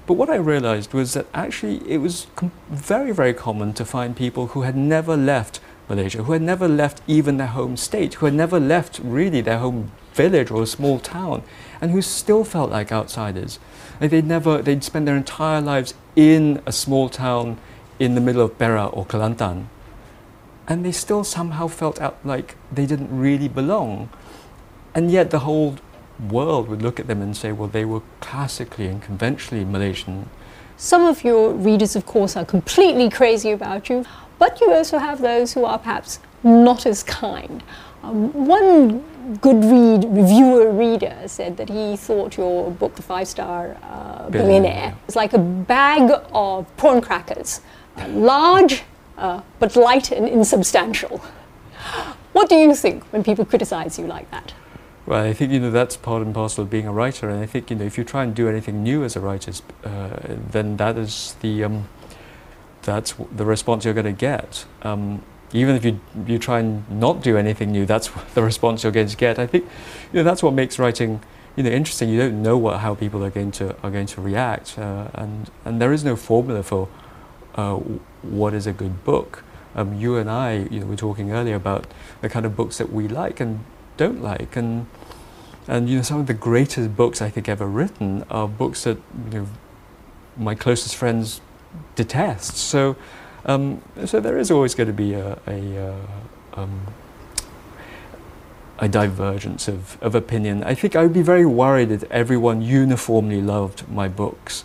But 0.06 0.14
what 0.14 0.29
I 0.29 0.37
realized 0.37 0.93
was 0.93 1.14
that 1.14 1.26
actually 1.32 1.81
it 1.90 1.99
was 1.99 2.26
very 2.70 3.12
very 3.12 3.35
common 3.35 3.73
to 3.75 3.85
find 3.85 4.17
people 4.17 4.49
who 4.49 4.62
had 4.62 4.76
never 4.76 5.17
left 5.17 5.61
Malaysia, 5.88 6.23
who 6.23 6.32
had 6.32 6.43
never 6.43 6.69
left 6.69 7.00
even 7.06 7.37
their 7.37 7.49
home 7.49 7.76
state, 7.76 8.14
who 8.14 8.26
had 8.26 8.35
never 8.35 8.61
left 8.61 9.00
really 9.02 9.40
their 9.40 9.58
home 9.58 9.90
village 10.14 10.50
or 10.50 10.62
a 10.62 10.66
small 10.66 10.99
town, 10.99 11.43
and 11.81 11.90
who 11.90 12.02
still 12.02 12.44
felt 12.44 12.70
like 12.70 12.93
outsiders. 12.93 13.58
And 14.00 14.11
they'd 14.11 14.26
never 14.26 14.62
they'd 14.62 14.84
spend 14.84 15.06
their 15.06 15.16
entire 15.16 15.61
lives 15.61 15.94
in 16.16 16.62
a 16.66 16.72
small 16.72 17.08
town 17.08 17.58
in 17.99 18.14
the 18.14 18.20
middle 18.20 18.43
of 18.43 18.58
Perak 18.58 18.96
or 18.96 19.06
Kelantan, 19.06 19.66
and 20.66 20.84
they 20.84 20.93
still 20.93 21.25
somehow 21.25 21.69
felt 21.69 22.00
out 22.00 22.16
like 22.25 22.56
they 22.72 22.87
didn't 22.87 23.16
really 23.16 23.49
belong. 23.49 24.08
And 24.94 25.11
yet 25.11 25.31
the 25.31 25.40
whole 25.40 25.76
world 26.31 26.69
would 26.69 26.82
look 26.82 27.00
at 27.00 27.06
them 27.06 27.20
and 27.20 27.37
say, 27.37 27.52
well, 27.52 27.69
they 27.69 27.84
were 27.84 28.02
classically 28.20 28.87
and 28.87 29.02
conventionally 29.02 29.64
Malaysian. 29.64 30.28
Some 30.76 31.05
of 31.05 31.25
your 31.25 31.52
readers, 31.52 31.96
of 31.96 32.06
course, 32.06 32.37
are 32.37 32.44
completely 32.44 33.11
crazy 33.11 33.50
about 33.50 33.88
you, 33.88 34.05
but 34.38 34.61
you 34.61 34.72
also 34.72 34.99
have 34.99 35.20
those 35.20 35.52
who 35.52 35.64
are 35.64 35.78
perhaps 35.78 36.19
not 36.43 36.87
as 36.87 37.02
kind. 37.02 37.62
Um, 38.05 38.47
one 38.47 39.03
Goodreads 39.41 40.05
reviewer 40.15 40.71
reader 40.71 41.17
said 41.27 41.56
that 41.56 41.71
he 41.71 41.97
thought 41.97 42.37
your 42.37 42.71
book, 42.71 42.95
The 42.95 43.03
Five 43.03 43.27
Star 43.27 43.77
uh, 43.83 44.29
Billionaire, 44.29 44.95
was 45.06 45.17
like 45.17 45.33
a 45.33 45.39
bag 45.39 46.11
of 46.33 46.77
prawn 46.77 47.01
crackers 47.01 47.61
large 48.09 48.83
uh, 49.17 49.41
but 49.59 49.77
light 49.77 50.11
and 50.11 50.29
insubstantial. 50.29 51.23
What 52.33 52.49
do 52.49 52.56
you 52.56 52.75
think 52.75 53.05
when 53.12 53.23
people 53.23 53.45
criticize 53.45 53.99
you 53.99 54.07
like 54.07 54.31
that? 54.31 54.53
Well, 55.07 55.23
I 55.23 55.33
think 55.33 55.53
you 55.53 55.61
know 55.61 55.71
that's 55.71 55.97
part 55.97 56.23
and 56.23 56.35
parcel 56.35 56.65
of 56.65 56.71
being 56.71 56.87
a 56.87 56.93
writer, 56.93 57.29
and 57.29 57.41
I 57.41 57.47
think 57.47 57.71
you 57.71 57.77
know 57.77 57.85
if 57.85 57.97
you 57.97 58.05
try 58.05 58.25
and 58.25 58.35
do 58.35 58.49
anything 58.49 58.83
new 58.83 59.05
as 59.05 59.17
a 59.17 59.21
writer, 59.21 59.53
uh, 59.85 60.17
then 60.50 60.77
that 60.79 60.97
is 60.97 61.37
the 61.41 61.65
um, 61.65 61.89
that's 62.83 63.15
the 63.35 63.45
response 63.45 63.85
you're 63.85 63.95
going 63.95 64.07
to 64.07 64.12
get. 64.12 64.65
Um, 64.83 65.23
even 65.55 65.77
if 65.77 65.85
you 65.85 66.01
you 66.27 66.39
try 66.39 66.59
and 66.59 66.89
not 66.91 67.23
do 67.23 67.39
anything 67.39 67.73
new, 67.73 67.87
that's 67.87 68.11
the 68.35 68.43
response 68.43 68.83
you're 68.83 68.93
going 68.93 69.09
to 69.09 69.17
get. 69.17 69.39
I 69.39 69.47
think 69.47 69.65
you 70.12 70.19
know 70.19 70.25
that's 70.25 70.43
what 70.43 70.53
makes 70.53 70.79
writing 70.79 71.23
you 71.56 71.62
know 71.62 71.71
interesting. 71.71 72.11
You 72.11 72.19
don't 72.19 72.43
know 72.43 72.59
what 72.59 72.81
how 72.81 72.95
people 72.95 73.25
are 73.25 73.31
going 73.31 73.53
to 73.53 73.75
are 73.83 73.91
going 73.91 74.06
to 74.06 74.21
react, 74.21 74.79
uh, 74.79 75.09
and 75.15 75.51
and 75.65 75.81
there 75.81 75.93
is 75.93 76.05
no 76.05 76.17
formula 76.17 76.62
for 76.62 76.89
uh, 77.55 77.77
what 78.23 78.53
is 78.53 78.67
a 78.67 78.73
good 78.73 79.05
book. 79.05 79.45
Um, 79.77 79.95
you 79.99 80.17
and 80.17 80.31
I, 80.31 80.69
you 80.71 80.81
know, 80.81 80.87
were 80.87 80.97
talking 80.97 81.33
earlier 81.33 81.57
about 81.57 81.87
the 82.21 82.29
kind 82.29 82.47
of 82.47 82.55
books 82.55 82.79
that 82.79 82.93
we 82.93 83.09
like 83.09 83.41
and 83.41 83.65
don't 83.97 84.23
like, 84.23 84.57
and 84.57 84.87
and 85.67 85.89
you 85.89 85.97
know, 85.97 86.03
some 86.03 86.21
of 86.21 86.27
the 86.27 86.35
greatest 86.35 86.97
books 86.97 87.23
I 87.23 87.31
think 87.31 87.49
ever 87.49 87.67
written 87.67 88.25
are 88.31 88.49
books 88.49 88.85
that 88.85 88.99
you 89.33 89.39
know 89.41 89.49
my 90.37 90.55
closest 90.55 90.97
friends 90.97 91.40
detest. 91.95 92.57
So, 92.57 92.97
um, 93.47 93.83
so 94.05 94.21
there 94.21 94.39
is 94.39 94.51
always 94.51 94.75
going 94.75 94.89
to 94.89 94.93
be 94.93 95.15
a 95.15 95.39
a, 95.47 95.89
uh, 95.89 96.61
um, 96.61 96.81
a 98.79 98.89
divergence 98.89 99.69
of, 99.69 99.97
of 100.03 100.15
opinion. 100.15 100.65
I 100.65 100.75
think 100.75 100.97
I 100.97 101.03
would 101.03 101.13
be 101.13 101.23
very 101.23 101.47
worried 101.47 101.91
if 101.91 102.05
everyone 102.11 102.63
uniformly 102.63 103.41
loved 103.41 103.89
my 103.89 104.09
books 104.09 104.65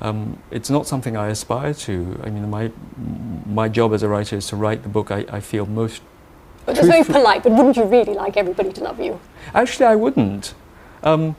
um, 0.00 0.38
it's 0.50 0.70
not 0.70 0.86
something 0.86 1.16
I 1.16 1.28
aspire 1.28 1.74
to. 1.74 2.20
I 2.24 2.30
mean, 2.30 2.48
my 2.48 2.70
my 3.46 3.68
job 3.68 3.92
as 3.92 4.02
a 4.02 4.08
writer 4.08 4.36
is 4.36 4.46
to 4.48 4.56
write 4.56 4.82
the 4.82 4.88
book 4.88 5.10
I, 5.10 5.26
I 5.28 5.40
feel 5.40 5.66
most. 5.66 6.02
But 6.64 6.76
that's 6.76 6.88
very 6.88 7.04
polite. 7.04 7.42
But 7.42 7.52
wouldn't 7.52 7.76
you 7.76 7.84
really 7.84 8.14
like 8.14 8.36
everybody 8.36 8.72
to 8.72 8.84
love 8.84 8.98
you? 9.00 9.20
Actually, 9.54 9.86
I 9.86 9.96
wouldn't. 9.96 10.54
Um, 11.02 11.36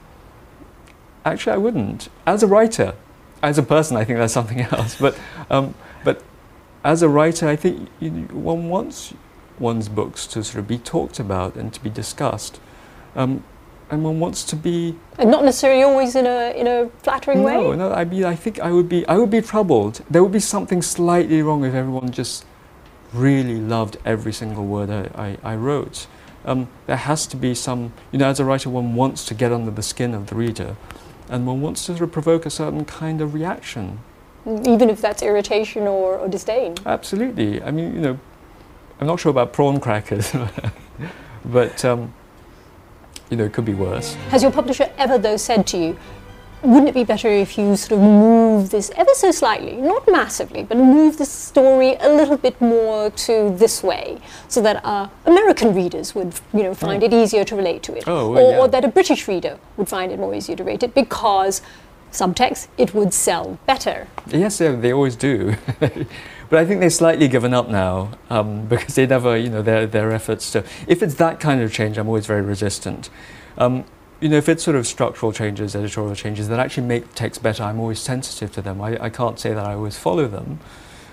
actually, 1.24 1.54
I 1.54 1.56
wouldn't. 1.56 2.08
As 2.24 2.42
a 2.42 2.46
writer, 2.46 2.94
as 3.42 3.58
a 3.58 3.62
person, 3.62 3.96
I 3.96 4.04
think 4.04 4.18
that's 4.18 4.32
something 4.32 4.60
else. 4.70 4.96
But 4.96 5.18
um, 5.50 5.74
but 5.74 5.74
as 6.84 7.02
a 7.02 7.08
writer, 7.08 7.48
I 7.48 7.56
think 7.56 7.88
one 8.32 8.68
wants 8.68 9.14
one's 9.58 9.88
books 9.88 10.26
to 10.26 10.42
sort 10.42 10.60
of 10.60 10.68
be 10.68 10.78
talked 10.78 11.20
about 11.20 11.54
and 11.54 11.72
to 11.72 11.80
be 11.80 11.90
discussed. 11.90 12.60
Um, 13.14 13.44
and 13.90 14.02
one 14.02 14.20
wants 14.20 14.42
to 14.44 14.56
be 14.56 14.96
and 15.18 15.30
not 15.30 15.44
necessarily 15.44 15.82
always 15.82 16.16
in 16.16 16.26
a 16.26 16.58
in 16.58 16.66
a 16.66 16.88
flattering 17.02 17.40
no, 17.40 17.44
way. 17.44 17.54
No, 17.54 17.72
no. 17.74 17.92
I 17.92 18.04
mean, 18.04 18.24
I 18.24 18.34
think 18.34 18.58
I 18.58 18.72
would 18.72 18.88
be 18.88 19.06
I 19.06 19.18
would 19.18 19.30
be 19.30 19.42
troubled. 19.42 20.02
There 20.08 20.22
would 20.22 20.32
be 20.32 20.40
something 20.40 20.80
slightly 20.80 21.42
wrong 21.42 21.62
if 21.64 21.74
everyone 21.74 22.10
just 22.10 22.46
really 23.12 23.60
loved 23.60 23.98
every 24.06 24.32
single 24.32 24.64
word 24.64 24.88
I, 24.88 25.36
I, 25.44 25.52
I 25.52 25.56
wrote. 25.56 26.06
Um, 26.44 26.68
there 26.86 26.96
has 26.96 27.26
to 27.28 27.36
be 27.36 27.54
some, 27.54 27.92
you 28.10 28.18
know, 28.18 28.26
as 28.26 28.40
a 28.40 28.44
writer, 28.44 28.70
one 28.70 28.94
wants 28.94 29.24
to 29.26 29.34
get 29.34 29.52
under 29.52 29.70
the 29.70 29.82
skin 29.82 30.14
of 30.14 30.28
the 30.28 30.34
reader, 30.34 30.76
and 31.28 31.46
one 31.46 31.60
wants 31.60 31.82
to 31.86 31.92
sort 31.92 32.02
of 32.02 32.12
provoke 32.12 32.46
a 32.46 32.50
certain 32.50 32.84
kind 32.84 33.20
of 33.20 33.34
reaction. 33.34 34.00
Even 34.46 34.90
if 34.90 35.00
that's 35.00 35.22
irritation 35.22 35.82
or, 35.86 36.18
or 36.18 36.28
disdain. 36.28 36.74
Absolutely. 36.84 37.62
I 37.62 37.70
mean, 37.70 37.94
you 37.94 38.00
know, 38.00 38.18
I'm 39.00 39.06
not 39.06 39.20
sure 39.20 39.30
about 39.30 39.52
prawn 39.52 39.80
crackers, 39.80 40.32
but. 41.44 41.84
Um, 41.84 42.12
you 43.30 43.38
know, 43.38 43.44
it 43.44 43.54
could 43.54 43.64
be 43.64 43.72
worse. 43.72 44.12
Has 44.28 44.42
your 44.42 44.52
publisher 44.52 44.90
ever, 44.98 45.16
though, 45.16 45.38
said 45.38 45.66
to 45.68 45.78
you, 45.78 45.98
wouldn't 46.62 46.88
it 46.90 46.94
be 46.94 47.02
better 47.02 47.28
if 47.28 47.56
you 47.56 47.74
sort 47.76 47.92
of 47.92 48.00
move 48.00 48.68
this 48.68 48.90
ever 48.94 49.08
so 49.14 49.30
slightly, 49.30 49.76
not 49.76 50.06
massively, 50.06 50.62
but 50.64 50.76
move 50.76 51.16
the 51.16 51.24
story 51.24 51.96
a 52.00 52.10
little 52.14 52.36
bit 52.36 52.60
more 52.60 53.08
to 53.08 53.50
this 53.56 53.82
way, 53.82 54.20
so 54.48 54.60
that 54.60 54.84
our 54.84 55.10
American 55.24 55.74
readers 55.74 56.14
would, 56.14 56.34
you 56.52 56.62
know, 56.62 56.74
find 56.74 57.02
Oh. 57.02 57.06
it 57.06 57.14
easier 57.14 57.42
to 57.42 57.56
relate 57.56 57.82
to 57.84 57.96
it, 57.96 58.04
Oh, 58.06 58.30
well, 58.32 58.44
or, 58.44 58.50
yeah. 58.52 58.58
or 58.58 58.68
that 58.68 58.84
a 58.84 58.88
British 58.88 59.26
reader 59.26 59.58
would 59.78 59.88
find 59.88 60.12
it 60.12 60.18
more 60.18 60.34
easier 60.34 60.54
to 60.56 60.62
rate 60.62 60.82
it 60.82 60.92
because 60.94 61.62
subtext 62.12 62.68
it 62.78 62.94
would 62.94 63.12
sell 63.12 63.58
better. 63.66 64.06
Yes, 64.26 64.58
they, 64.58 64.74
they 64.74 64.92
always 64.92 65.16
do. 65.16 65.56
but 65.80 66.58
I 66.58 66.64
think 66.64 66.80
they've 66.80 66.92
slightly 66.92 67.28
given 67.28 67.52
up 67.52 67.68
now 67.68 68.12
um, 68.30 68.66
because 68.68 68.94
they 68.94 69.06
never, 69.06 69.36
you 69.36 69.50
know, 69.50 69.62
their, 69.62 69.86
their 69.86 70.12
efforts 70.12 70.50
to. 70.52 70.64
If 70.86 71.02
it's 71.02 71.14
that 71.16 71.40
kind 71.40 71.60
of 71.60 71.72
change, 71.72 71.98
I'm 71.98 72.06
always 72.06 72.26
very 72.26 72.42
resistant. 72.42 73.10
Um, 73.58 73.84
you 74.20 74.28
know, 74.28 74.36
if 74.36 74.48
it's 74.48 74.62
sort 74.62 74.76
of 74.76 74.86
structural 74.86 75.32
changes, 75.32 75.74
editorial 75.74 76.14
changes 76.14 76.48
that 76.48 76.60
actually 76.60 76.86
make 76.86 77.12
text 77.14 77.42
better, 77.42 77.64
I'm 77.64 77.80
always 77.80 77.98
sensitive 77.98 78.52
to 78.52 78.62
them. 78.62 78.80
I, 78.80 79.04
I 79.04 79.10
can't 79.10 79.38
say 79.38 79.52
that 79.52 79.66
I 79.66 79.74
always 79.74 79.98
follow 79.98 80.28
them. 80.28 80.60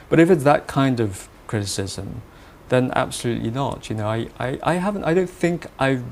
But 0.09 0.19
if 0.19 0.29
it's 0.29 0.43
that 0.43 0.67
kind 0.67 0.99
of 0.99 1.27
criticism, 1.47 2.21
then 2.69 2.91
absolutely 2.95 3.49
not. 3.49 3.89
You 3.89 3.95
know, 3.95 4.07
I, 4.07 4.27
I, 4.39 4.59
I 4.61 4.73
haven't, 4.75 5.03
I 5.05 5.15
don't 5.15 5.29
think 5.29 5.65
I've 5.79 6.03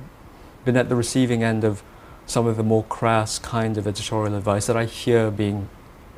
been 0.65 0.75
at 0.75 0.89
the 0.89 0.95
receiving 0.95 1.43
end 1.43 1.63
of 1.63 1.83
some 2.27 2.45
of 2.45 2.57
the 2.57 2.63
more 2.63 2.83
crass 2.83 3.39
kind 3.39 3.77
of 3.77 3.87
editorial 3.87 4.35
advice 4.35 4.67
that 4.67 4.77
I 4.77 4.85
hear 4.85 5.31
being 5.31 5.69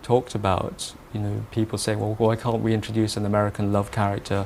talked 0.01 0.35
about. 0.35 0.93
You 1.13 1.21
know, 1.21 1.45
people 1.51 1.77
saying, 1.77 1.99
"Well, 1.99 2.15
why 2.17 2.35
can't 2.35 2.61
we 2.61 2.73
introduce 2.73 3.15
an 3.15 3.25
American 3.25 3.71
love 3.71 3.91
character?" 3.91 4.45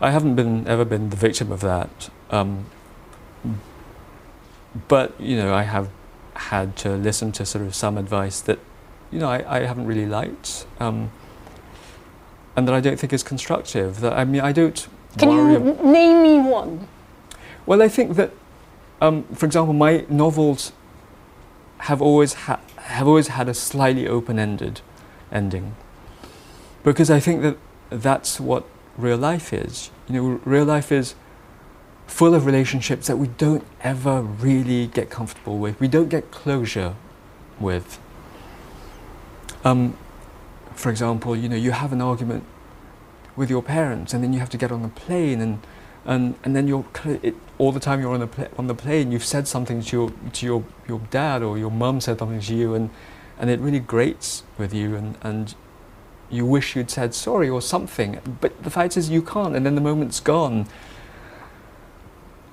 I 0.00 0.10
haven't 0.12 0.36
been 0.36 0.68
ever 0.68 0.84
been 0.84 1.10
the 1.10 1.16
victim 1.16 1.50
of 1.50 1.60
that, 1.60 2.10
um, 2.30 2.66
but 4.86 5.18
you 5.20 5.36
know, 5.36 5.52
I 5.54 5.62
have 5.62 5.88
had 6.34 6.76
to 6.76 6.90
listen 6.90 7.32
to 7.32 7.44
sort 7.44 7.64
of 7.64 7.74
some 7.74 7.98
advice 7.98 8.40
that 8.42 8.60
you 9.10 9.18
know 9.18 9.28
I, 9.28 9.56
I 9.56 9.60
haven't 9.66 9.86
really 9.86 10.06
liked, 10.06 10.66
um, 10.78 11.10
and 12.54 12.68
that 12.68 12.74
I 12.74 12.80
don't 12.80 12.98
think 12.98 13.12
is 13.12 13.22
constructive. 13.22 14.00
That 14.00 14.12
I 14.12 14.24
mean, 14.24 14.42
I 14.42 14.52
don't 14.52 14.86
Can 15.16 15.30
you 15.30 15.58
name 15.82 16.22
me 16.22 16.38
one? 16.38 16.86
well, 17.66 17.82
I 17.82 17.88
think 17.88 18.16
that, 18.16 18.30
um, 19.00 19.24
for 19.34 19.46
example, 19.46 19.72
my 19.72 20.04
novels 20.08 20.72
have 21.78 22.02
always 22.02 22.34
ha- 22.34 22.60
have 22.76 23.06
always 23.06 23.28
had 23.28 23.48
a 23.48 23.54
slightly 23.54 24.08
open-ended 24.08 24.80
ending, 25.30 25.76
because 26.82 27.10
I 27.10 27.20
think 27.20 27.42
that 27.42 27.56
that's 27.90 28.40
what 28.40 28.64
real 28.96 29.18
life 29.18 29.52
is. 29.52 29.90
You 30.08 30.14
know, 30.14 30.40
real 30.44 30.64
life 30.64 30.90
is 30.90 31.14
full 32.06 32.34
of 32.34 32.46
relationships 32.46 33.06
that 33.06 33.16
we 33.18 33.28
don't 33.28 33.64
ever 33.82 34.22
really 34.22 34.86
get 34.86 35.10
comfortable 35.10 35.58
with. 35.58 35.78
We 35.78 35.88
don't 35.88 36.08
get 36.08 36.30
closure 36.30 36.94
with. 37.60 37.98
Um, 39.64 39.96
for 40.74 40.90
example, 40.90 41.36
you 41.36 41.48
know, 41.48 41.56
you 41.56 41.72
have 41.72 41.92
an 41.92 42.00
argument 42.00 42.44
with 43.36 43.50
your 43.50 43.62
parents, 43.62 44.14
and 44.14 44.24
then 44.24 44.32
you 44.32 44.38
have 44.40 44.50
to 44.50 44.56
get 44.56 44.72
on 44.72 44.84
a 44.84 44.88
plane 44.88 45.40
and 45.40 45.60
and 46.04 46.34
and 46.44 46.54
then 46.56 46.68
you're 46.68 46.84
it, 47.22 47.34
all 47.58 47.72
the 47.72 47.80
time 47.80 48.00
you're 48.00 48.14
on 48.14 48.20
the 48.20 48.50
on 48.56 48.66
the 48.66 48.74
plane. 48.74 49.12
You've 49.12 49.24
said 49.24 49.48
something 49.48 49.82
to 49.82 49.96
your 49.96 50.12
to 50.32 50.46
your 50.46 50.64
your 50.86 51.00
dad 51.10 51.42
or 51.42 51.58
your 51.58 51.70
mum 51.70 52.00
said 52.00 52.18
something 52.18 52.40
to 52.40 52.54
you, 52.54 52.74
and 52.74 52.90
and 53.38 53.50
it 53.50 53.60
really 53.60 53.80
grates 53.80 54.44
with 54.56 54.72
you, 54.72 54.96
and 54.96 55.16
and 55.22 55.54
you 56.30 56.44
wish 56.44 56.76
you'd 56.76 56.90
said 56.90 57.14
sorry 57.14 57.48
or 57.48 57.62
something. 57.62 58.20
But 58.40 58.62
the 58.62 58.70
fact 58.70 58.96
is, 58.96 59.10
you 59.10 59.22
can't, 59.22 59.56
and 59.56 59.64
then 59.64 59.74
the 59.74 59.80
moment's 59.80 60.20
gone. 60.20 60.66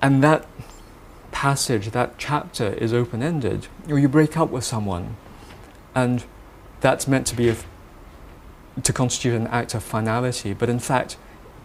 And 0.02 0.22
that 0.22 0.46
passage, 1.32 1.90
that 1.90 2.18
chapter, 2.18 2.74
is 2.74 2.92
open 2.92 3.22
ended. 3.22 3.68
Or 3.88 3.98
you 3.98 4.08
break 4.08 4.36
up 4.36 4.50
with 4.50 4.64
someone, 4.64 5.16
and 5.94 6.24
that's 6.80 7.08
meant 7.08 7.26
to 7.28 7.36
be 7.36 7.54
to 8.82 8.92
constitute 8.92 9.34
an 9.34 9.46
act 9.48 9.74
of 9.74 9.82
finality, 9.82 10.52
but 10.52 10.68
in 10.68 10.78
fact 10.78 11.16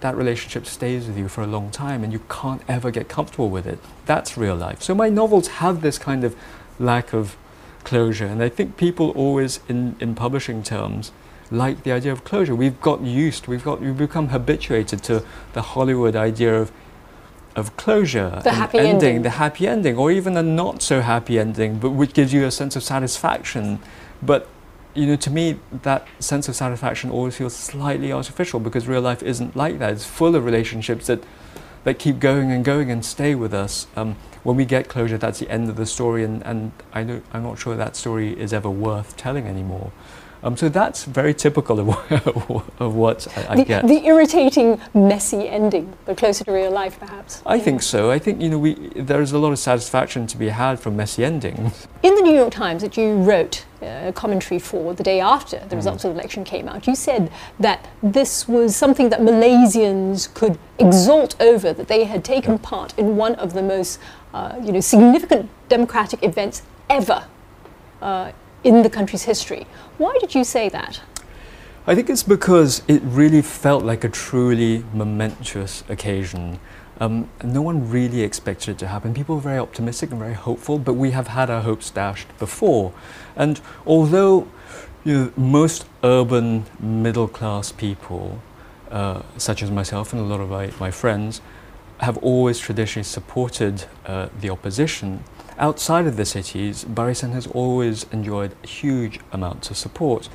that 0.02 0.16
relationship 0.16 0.66
stays 0.66 1.08
with 1.08 1.18
you 1.18 1.28
for 1.28 1.42
a 1.42 1.48
long 1.48 1.72
time 1.72 2.04
and 2.04 2.12
you 2.12 2.22
can't 2.30 2.62
ever 2.68 2.92
get 2.92 3.08
comfortable 3.08 3.50
with 3.50 3.66
it. 3.66 3.80
That's 4.06 4.38
real 4.38 4.56
life. 4.56 4.82
So 4.82 4.94
my 4.94 5.10
novels 5.10 5.48
have 5.48 5.82
this 5.82 5.98
kind 5.98 6.24
of 6.24 6.36
lack 6.80 7.14
of 7.14 7.38
closure, 7.84 8.26
and 8.26 8.44
I 8.44 8.50
think 8.50 8.78
people 8.78 9.10
always, 9.12 9.60
in, 9.68 9.96
in 10.00 10.14
publishing 10.16 10.62
terms, 10.64 11.12
like 11.50 11.84
the 11.84 11.92
idea 11.92 12.12
of 12.12 12.24
closure. 12.24 12.56
We've 12.56 12.80
got 12.80 13.02
used, 13.02 13.48
we've 13.48 13.64
got, 13.64 13.82
we've 13.82 13.98
become 13.98 14.30
habituated 14.30 15.04
to 15.04 15.26
the 15.54 15.62
Hollywood 15.62 16.16
idea 16.16 16.60
of 16.62 16.72
of 17.56 17.76
closure, 17.76 18.40
The 18.44 18.50
and 18.50 18.58
happy 18.58 18.78
ending. 18.80 19.24
the 19.24 19.32
happy 19.32 19.68
ending, 19.68 19.98
or 19.98 20.10
even 20.10 20.38
a 20.38 20.44
not 20.44 20.82
so 20.82 21.02
happy 21.02 21.38
ending, 21.38 21.80
but 21.80 21.90
which 21.90 22.14
gives 22.14 22.32
you 22.32 22.46
a 22.46 22.52
sense 22.52 22.78
of 22.78 22.84
satisfaction. 22.84 23.80
But 24.22 24.48
you 24.94 25.06
know, 25.06 25.16
to 25.16 25.30
me, 25.30 25.60
that 25.84 26.08
sense 26.20 26.48
of 26.50 26.56
satisfaction 26.56 27.10
always 27.10 27.38
feels 27.38 27.56
slightly 27.56 28.12
artificial 28.12 28.60
because 28.60 28.88
real 28.88 29.02
life 29.02 29.24
isn't 29.24 29.56
like 29.56 29.80
that. 29.80 29.94
It's 29.94 30.06
full 30.06 30.36
of 30.36 30.46
relationships 30.46 31.08
that 31.08 31.24
that 31.84 31.98
keep 31.98 32.20
going 32.20 32.52
and 32.52 32.64
going 32.64 32.92
and 32.92 33.04
stay 33.04 33.34
with 33.34 33.54
us. 33.54 33.88
Um, 33.96 34.16
when 34.44 34.56
we 34.56 34.66
get 34.66 34.88
closure, 34.88 35.18
that's 35.18 35.40
the 35.40 35.50
end 35.50 35.68
of 35.68 35.76
the 35.78 35.86
story, 35.86 36.24
and, 36.24 36.46
and 36.46 36.72
I 36.94 37.02
I'm 37.34 37.44
not 37.44 37.60
sure 37.60 37.76
that 37.76 37.96
story 37.96 38.40
is 38.40 38.54
ever 38.54 38.70
worth 38.70 39.18
telling 39.18 39.48
anymore. 39.48 39.92
Um, 40.44 40.58
so 40.58 40.70
that's 40.70 41.04
very 41.06 41.34
typical 41.36 41.80
of, 41.80 41.88
what- 41.88 42.72
of 42.80 42.96
what 42.96 43.28
I, 43.38 43.46
I 43.54 43.56
the, 43.58 43.66
get. 43.66 43.88
the 43.88 44.06
irritating, 44.06 44.82
messy 44.94 45.48
ending, 45.48 45.94
but 46.06 46.18
closer 46.18 46.44
to 46.46 46.52
real 46.52 46.72
life, 46.72 47.00
perhaps. 47.00 47.44
I 47.46 47.56
Yeah. 47.56 47.64
think 47.64 47.82
so. 47.84 48.10
I 48.10 48.18
think 48.18 48.42
you 48.42 48.50
know 48.50 48.58
we 48.58 48.74
there's 48.96 49.32
a 49.34 49.38
lot 49.38 49.52
of 49.52 49.60
satisfaction 49.60 50.26
to 50.28 50.38
be 50.38 50.50
had 50.50 50.80
from 50.80 50.96
messy 50.96 51.24
endings. 51.24 51.88
In 52.02 52.16
the 52.16 52.22
New 52.22 52.34
York 52.34 52.52
Times 52.52 52.82
that 52.82 52.98
you 52.98 53.14
wrote 53.14 53.66
uh, 53.84 53.86
a 54.10 54.14
commentary 54.14 54.60
for 54.60 54.94
the 54.96 55.04
day 55.04 55.20
after 55.20 55.60
the 55.60 55.76
Mm. 55.76 55.82
results 55.82 56.04
of 56.06 56.14
the 56.14 56.20
election 56.20 56.44
came 56.44 56.68
out, 56.68 56.88
you 56.88 56.96
said 56.96 57.32
that 57.60 57.88
this 58.02 58.48
was 58.48 58.76
something 58.76 59.10
that 59.10 59.20
Malaysians 59.22 60.34
could 60.34 60.58
exult 60.80 61.36
over, 61.40 61.72
that 61.74 61.88
they 61.88 62.06
had 62.06 62.24
taken 62.24 62.58
part 62.58 62.94
in 62.98 63.16
one 63.16 63.36
of 63.36 63.54
the 63.54 63.62
most 63.62 64.00
uh, 64.34 64.56
you 64.64 64.72
know, 64.72 64.80
significant 64.80 65.50
democratic 65.70 66.24
events 66.24 66.64
ever 66.90 67.26
uh, 68.02 68.32
in 68.64 68.84
the 68.84 68.90
country's 68.90 69.24
history. 69.24 69.68
Why 69.98 70.18
did 70.20 70.36
you 70.36 70.44
say 70.44 70.70
that? 70.70 71.02
I 71.88 71.96
think 71.96 72.10
it's 72.10 72.24
because 72.24 72.84
it 72.88 73.02
really 73.04 73.42
felt 73.42 73.84
like 73.84 74.04
a 74.04 74.10
truly 74.10 74.86
momentous 74.94 75.84
occasion. 75.90 76.60
Um, 77.00 77.28
no 77.44 77.64
one 77.64 77.90
really 77.90 78.22
expected 78.22 78.72
it 78.72 78.78
to 78.80 78.88
happen. 78.88 79.16
People 79.16 79.36
were 79.36 79.42
very 79.42 79.58
optimistic 79.58 80.12
and 80.12 80.20
very 80.20 80.36
hopeful, 80.36 80.78
but 80.78 80.94
we 80.94 81.12
have 81.12 81.30
had 81.30 81.50
our 81.50 81.62
hopes 81.62 81.90
dashed 81.90 82.28
before. 82.38 82.94
And 83.36 83.60
although 83.88 84.48
you 85.04 85.14
know, 85.14 85.32
most 85.36 85.86
urban 86.04 86.66
middle 86.80 87.28
class 87.28 87.72
people, 87.72 88.40
uh, 88.92 89.24
such 89.38 89.64
as 89.64 89.72
myself 89.72 90.14
and 90.14 90.22
a 90.22 90.26
lot 90.26 90.40
of 90.40 90.52
my, 90.52 90.72
my 90.80 90.92
friends, 90.92 91.42
have 92.02 92.18
always 92.18 92.60
traditionally 92.60 93.04
supported 93.04 93.86
uh, 94.06 94.30
the 94.40 94.52
opposition, 94.52 95.24
outside 95.62 96.08
of 96.08 96.18
the 96.18 96.26
cities, 96.26 96.84
Barisan 96.84 97.32
has 97.32 97.48
always 97.48 98.06
enjoyed 98.12 98.54
huge 98.66 99.20
amounts 99.32 99.70
of 99.70 99.78
support. 99.78 100.28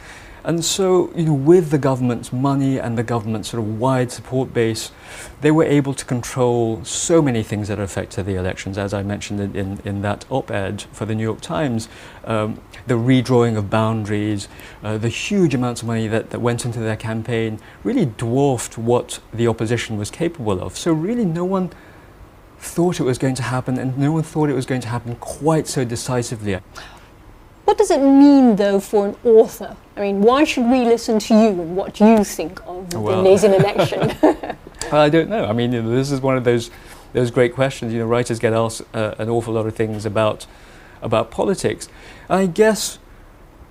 And 0.44 0.64
so, 0.64 1.12
you 1.16 1.24
know, 1.24 1.34
with 1.34 1.70
the 1.70 1.78
government's 1.78 2.32
money 2.32 2.78
and 2.78 2.96
the 2.96 3.02
government's 3.02 3.48
sort 3.48 3.60
of 3.60 3.80
wide 3.80 4.12
support 4.12 4.54
base, 4.54 4.92
they 5.40 5.50
were 5.50 5.64
able 5.64 5.92
to 5.94 6.04
control 6.04 6.84
so 6.84 7.20
many 7.20 7.42
things 7.42 7.66
that 7.66 7.80
affected 7.80 8.26
the 8.26 8.36
elections. 8.36 8.78
As 8.78 8.94
I 8.94 9.02
mentioned 9.02 9.40
in, 9.40 9.56
in, 9.56 9.80
in 9.84 10.02
that 10.02 10.24
op 10.30 10.52
ed 10.52 10.82
for 10.92 11.04
the 11.04 11.16
New 11.16 11.24
York 11.24 11.40
Times, 11.40 11.88
um, 12.22 12.60
the 12.86 12.94
redrawing 12.94 13.56
of 13.56 13.68
boundaries, 13.68 14.46
uh, 14.84 14.96
the 14.96 15.08
huge 15.08 15.52
amounts 15.52 15.82
of 15.82 15.88
money 15.88 16.06
that, 16.06 16.30
that 16.30 16.38
went 16.38 16.64
into 16.64 16.78
their 16.78 16.96
campaign 16.96 17.58
really 17.82 18.06
dwarfed 18.06 18.78
what 18.78 19.18
the 19.34 19.48
opposition 19.48 19.98
was 19.98 20.12
capable 20.12 20.62
of. 20.62 20.78
So, 20.78 20.92
really, 20.92 21.24
no 21.24 21.44
one 21.44 21.72
thought 22.58 23.00
it 23.00 23.04
was 23.04 23.18
going 23.18 23.34
to 23.36 23.42
happen, 23.42 23.78
and 23.78 23.96
no 23.98 24.12
one 24.12 24.22
thought 24.22 24.48
it 24.48 24.54
was 24.54 24.66
going 24.66 24.80
to 24.82 24.88
happen 24.88 25.16
quite 25.16 25.66
so 25.66 25.84
decisively. 25.84 26.58
What 27.64 27.78
does 27.78 27.90
it 27.90 28.00
mean, 28.00 28.56
though, 28.56 28.78
for 28.80 29.08
an 29.08 29.16
author? 29.24 29.76
I 29.96 30.00
mean, 30.00 30.20
why 30.22 30.44
should 30.44 30.66
we 30.66 30.84
listen 30.84 31.18
to 31.18 31.34
you 31.34 31.48
and 31.48 31.76
what 31.76 31.98
you 32.00 32.22
think 32.24 32.60
of 32.66 32.90
the 32.90 33.00
Well- 33.00 33.22
Malaysian 33.22 33.54
election? 33.60 34.12
I 34.92 35.08
don't 35.08 35.28
know. 35.28 35.44
I 35.46 35.52
mean, 35.52 35.72
you 35.72 35.82
know, 35.82 35.90
this 35.90 36.10
is 36.10 36.20
one 36.20 36.36
of 36.36 36.44
those 36.44 36.70
those 37.12 37.30
great 37.30 37.54
questions. 37.54 37.92
You 37.92 38.00
know, 38.00 38.06
writers 38.06 38.38
get 38.38 38.52
asked 38.52 38.82
uh, 38.94 39.14
an 39.18 39.28
awful 39.30 39.54
lot 39.54 39.66
of 39.66 39.74
things 39.74 40.04
about 40.06 40.46
about 41.02 41.30
politics. 41.30 41.88
I 42.28 42.46
guess, 42.46 42.98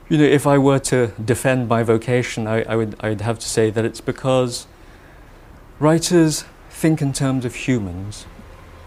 you 0.09 0.17
know, 0.17 0.23
if 0.23 0.45
I 0.47 0.57
were 0.57 0.79
to 0.79 1.07
defend 1.23 1.67
my 1.69 1.83
vocation, 1.83 2.47
I, 2.47 2.63
I 2.63 2.75
would 2.75 2.95
I'd 2.99 3.21
have 3.21 3.39
to 3.39 3.47
say 3.47 3.69
that 3.69 3.85
it's 3.85 4.01
because 4.01 4.67
writers 5.79 6.45
think 6.69 7.01
in 7.01 7.13
terms 7.13 7.45
of 7.45 7.55
humans, 7.55 8.25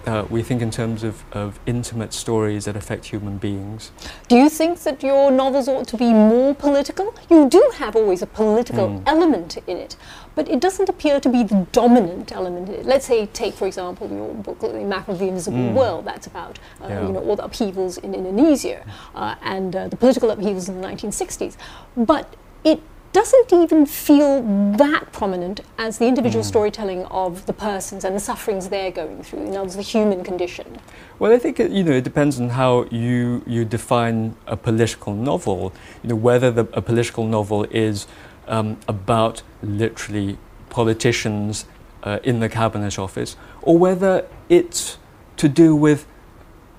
Uh, 0.09 0.25
we 0.31 0.43
think 0.43 0.63
in 0.63 0.71
terms 0.71 1.03
of, 1.05 1.23
of 1.33 1.61
intimate 1.67 2.15
stories 2.15 2.65
that 2.65 2.75
affect 2.75 3.05
human 3.05 3.37
beings. 3.37 3.93
Do 4.29 4.37
you 4.37 4.49
think 4.49 4.79
that 4.85 5.03
your 5.03 5.31
novels 5.31 5.69
ought 5.69 5.87
to 5.89 5.99
be 5.99 6.15
more 6.15 6.55
political? 6.55 7.15
You 7.29 7.47
do 7.47 7.63
have 7.77 7.95
always 7.95 8.23
a 8.23 8.27
political 8.27 8.89
Mm. 8.89 9.03
element 9.05 9.59
in 9.67 9.77
it, 9.77 9.97
but 10.35 10.49
it 10.49 10.61
doesn't 10.61 10.89
appear 10.89 11.21
to 11.21 11.29
be 11.29 11.43
the 11.43 11.67
dominant 11.73 12.33
element 12.33 12.71
in 12.71 12.75
it. 12.77 12.87
Let's 12.87 13.05
say, 13.05 13.27
take 13.27 13.53
for 13.53 13.67
example 13.67 14.09
your 14.09 14.33
book, 14.33 14.61
The 14.61 14.83
Map 14.95 15.09
of 15.11 15.19
the 15.19 15.29
Invisible 15.29 15.59
Mm. 15.59 15.75
World. 15.75 16.03
That's 16.07 16.27
about 16.27 16.59
uh, 16.83 16.89
Yeah. 16.89 17.03
you 17.07 17.13
know 17.13 17.21
all 17.29 17.37
the 17.37 17.45
upheavals 17.45 17.99
in 17.99 18.15
Indonesia 18.15 18.79
uh, 19.15 19.35
and 19.43 19.77
uh, 19.77 19.89
the 19.93 19.97
political 19.97 20.31
upheavals 20.31 20.71
in 20.71 20.81
the 20.81 20.87
1960s, 20.89 21.55
but 21.97 22.25
it 22.65 22.81
doesn't 23.13 23.53
even 23.53 23.87
feel 23.87 24.43
that 24.77 25.13
prominent 25.13 25.61
as 25.79 25.99
the 25.99 26.07
individual 26.07 26.45
Mm. 26.45 26.49
storytelling 26.49 27.05
of 27.07 27.47
the 27.47 27.53
persons 27.53 28.05
and 28.05 28.15
the 28.15 28.21
sufferings 28.21 28.69
they're 28.69 28.91
going 28.91 29.23
through. 29.23 29.41
In 29.41 29.49
other 29.49 29.61
words, 29.63 29.77
the 29.77 29.83
human 29.83 30.23
condition. 30.23 30.79
Well, 31.19 31.33
I 31.33 31.39
think 31.39 31.59
it, 31.59 31.71
you 31.71 31.83
know 31.83 31.93
it 31.93 32.05
depends 32.05 32.39
on 32.41 32.51
how 32.51 32.85
you 32.91 33.43
you 33.47 33.65
define 33.65 34.35
a 34.47 34.57
political 34.57 35.15
novel. 35.15 35.73
You 36.03 36.11
know 36.11 36.17
whether 36.17 36.51
the, 36.51 36.67
a 36.73 36.83
political 36.83 37.25
novel 37.27 37.65
is 37.71 38.07
um, 38.47 38.77
about 38.87 39.43
literally 39.63 40.37
politicians 40.71 41.65
uh, 42.03 42.19
in 42.23 42.41
the 42.41 42.49
cabinet 42.49 42.99
office, 42.99 43.37
or 43.63 43.79
whether 43.79 44.27
it's 44.49 44.99
to 45.37 45.49
do 45.49 45.75
with 45.75 46.07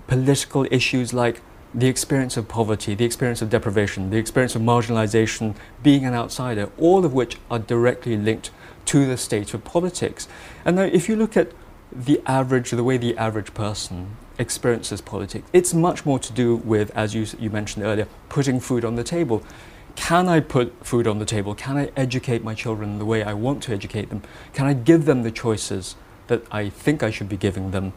political 0.08 0.66
issues 0.72 1.14
like 1.14 1.42
the 1.74 1.88
experience 1.88 2.36
of 2.36 2.48
poverty, 2.48 2.96
the 2.96 3.06
experience 3.06 3.42
of 3.42 3.50
deprivation, 3.50 4.10
the 4.10 4.18
experience 4.18 4.56
of 4.56 4.62
marginalization, 4.62 5.56
being 5.84 6.06
an 6.06 6.14
outsider, 6.14 6.70
all 6.78 7.06
of 7.06 7.14
which 7.14 7.38
are 7.52 7.60
directly 7.60 8.18
linked 8.18 8.52
to 8.86 9.06
the 9.06 9.18
state 9.18 9.54
of 9.54 9.64
politics. 9.64 10.28
And 10.66 10.78
now, 10.78 10.84
if 10.84 11.08
you 11.08 11.16
look 11.16 11.38
at 11.38 11.52
the 11.92 12.22
average, 12.26 12.72
the 12.72 12.84
way 12.84 12.98
the 12.98 13.16
average 13.18 13.54
person 13.54 14.18
experiences 14.40 15.02
politics, 15.02 15.48
it's 15.54 15.74
much 15.74 16.06
more 16.06 16.18
to 16.18 16.34
do 16.34 16.56
with, 16.56 16.90
as 16.96 17.14
you, 17.14 17.28
you 17.38 17.50
mentioned 17.50 17.86
earlier, 17.86 18.08
putting 18.30 18.60
food 18.60 18.84
on 18.84 18.96
the 18.96 19.04
table. 19.04 19.44
Can 19.96 20.28
I 20.28 20.40
put 20.40 20.74
food 20.86 21.06
on 21.08 21.20
the 21.20 21.26
table? 21.26 21.54
Can 21.54 21.78
I 21.78 21.92
educate 21.96 22.44
my 22.44 22.56
children 22.56 22.98
the 22.98 23.06
way 23.06 23.22
I 23.22 23.34
want 23.34 23.62
to 23.64 23.74
educate 23.74 24.10
them? 24.10 24.24
Can 24.54 24.66
I 24.66 24.74
give 24.74 25.06
them 25.06 25.24
the 25.24 25.32
choices 25.32 25.96
that 26.28 26.44
I 26.52 26.70
think 26.70 27.04
I 27.04 27.12
should 27.12 27.30
be 27.30 27.38
giving 27.38 27.72
them? 27.72 27.94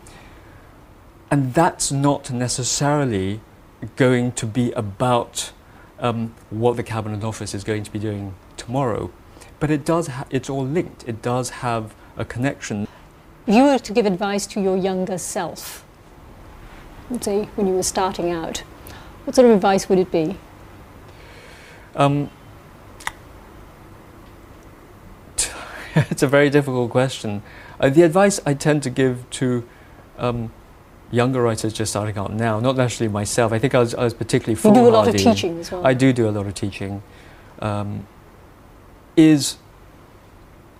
And 1.30 1.54
that's 1.54 1.90
not 1.90 2.30
necessarily 2.30 3.40
going 3.96 4.32
to 4.32 4.46
be 4.46 4.72
about 4.72 5.52
um, 5.98 6.34
what 6.50 6.76
the 6.76 6.82
Cabinet 6.82 7.24
Office 7.24 7.54
is 7.54 7.64
going 7.64 7.84
to 7.84 7.90
be 7.90 7.98
doing 7.98 8.34
tomorrow. 8.56 9.10
But 9.60 9.70
it 9.70 9.84
does, 9.84 10.08
ha- 10.08 10.26
it's 10.30 10.50
all 10.50 10.66
linked. 10.66 11.08
It 11.08 11.22
does 11.22 11.50
have 11.50 11.94
a 12.16 12.24
connection. 12.24 12.88
If 13.46 13.54
you 13.54 13.64
were 13.64 13.78
to 13.78 13.92
give 13.92 14.06
advice 14.06 14.46
to 14.48 14.60
your 14.60 14.76
younger 14.76 15.18
self, 15.18 15.84
let's 17.10 17.24
say 17.24 17.44
when 17.56 17.66
you 17.66 17.74
were 17.74 17.82
starting 17.82 18.30
out, 18.30 18.58
what 19.24 19.36
sort 19.36 19.48
of 19.48 19.54
advice 19.54 19.88
would 19.88 19.98
it 19.98 20.10
be? 20.10 20.36
Um, 21.94 22.30
it's 25.94 26.22
a 26.22 26.28
very 26.28 26.50
difficult 26.50 26.90
question. 26.90 27.42
Uh, 27.78 27.88
the 27.90 28.02
advice 28.02 28.40
I 28.46 28.54
tend 28.54 28.82
to 28.84 28.90
give 28.90 29.28
to 29.30 29.68
um, 30.18 30.52
younger 31.12 31.40
writers 31.42 31.72
just 31.72 31.92
starting 31.92 32.16
out 32.18 32.32
now, 32.32 32.58
not 32.58 32.76
necessarily 32.76 33.12
myself. 33.12 33.52
I 33.52 33.58
think 33.60 33.74
I 33.74 33.78
was, 33.78 33.94
I 33.94 34.02
was 34.02 34.14
particularly 34.14 34.60
You 34.60 34.74
do 34.74 34.88
a 34.88 34.90
lot 34.90 35.06
of 35.06 35.14
teaching 35.14 35.60
as 35.60 35.70
well. 35.70 35.86
I 35.86 35.94
do 35.94 36.12
do 36.12 36.28
a 36.28 36.32
lot 36.32 36.46
of 36.46 36.54
teaching. 36.54 37.02
Um, 37.60 38.08
is 39.16 39.58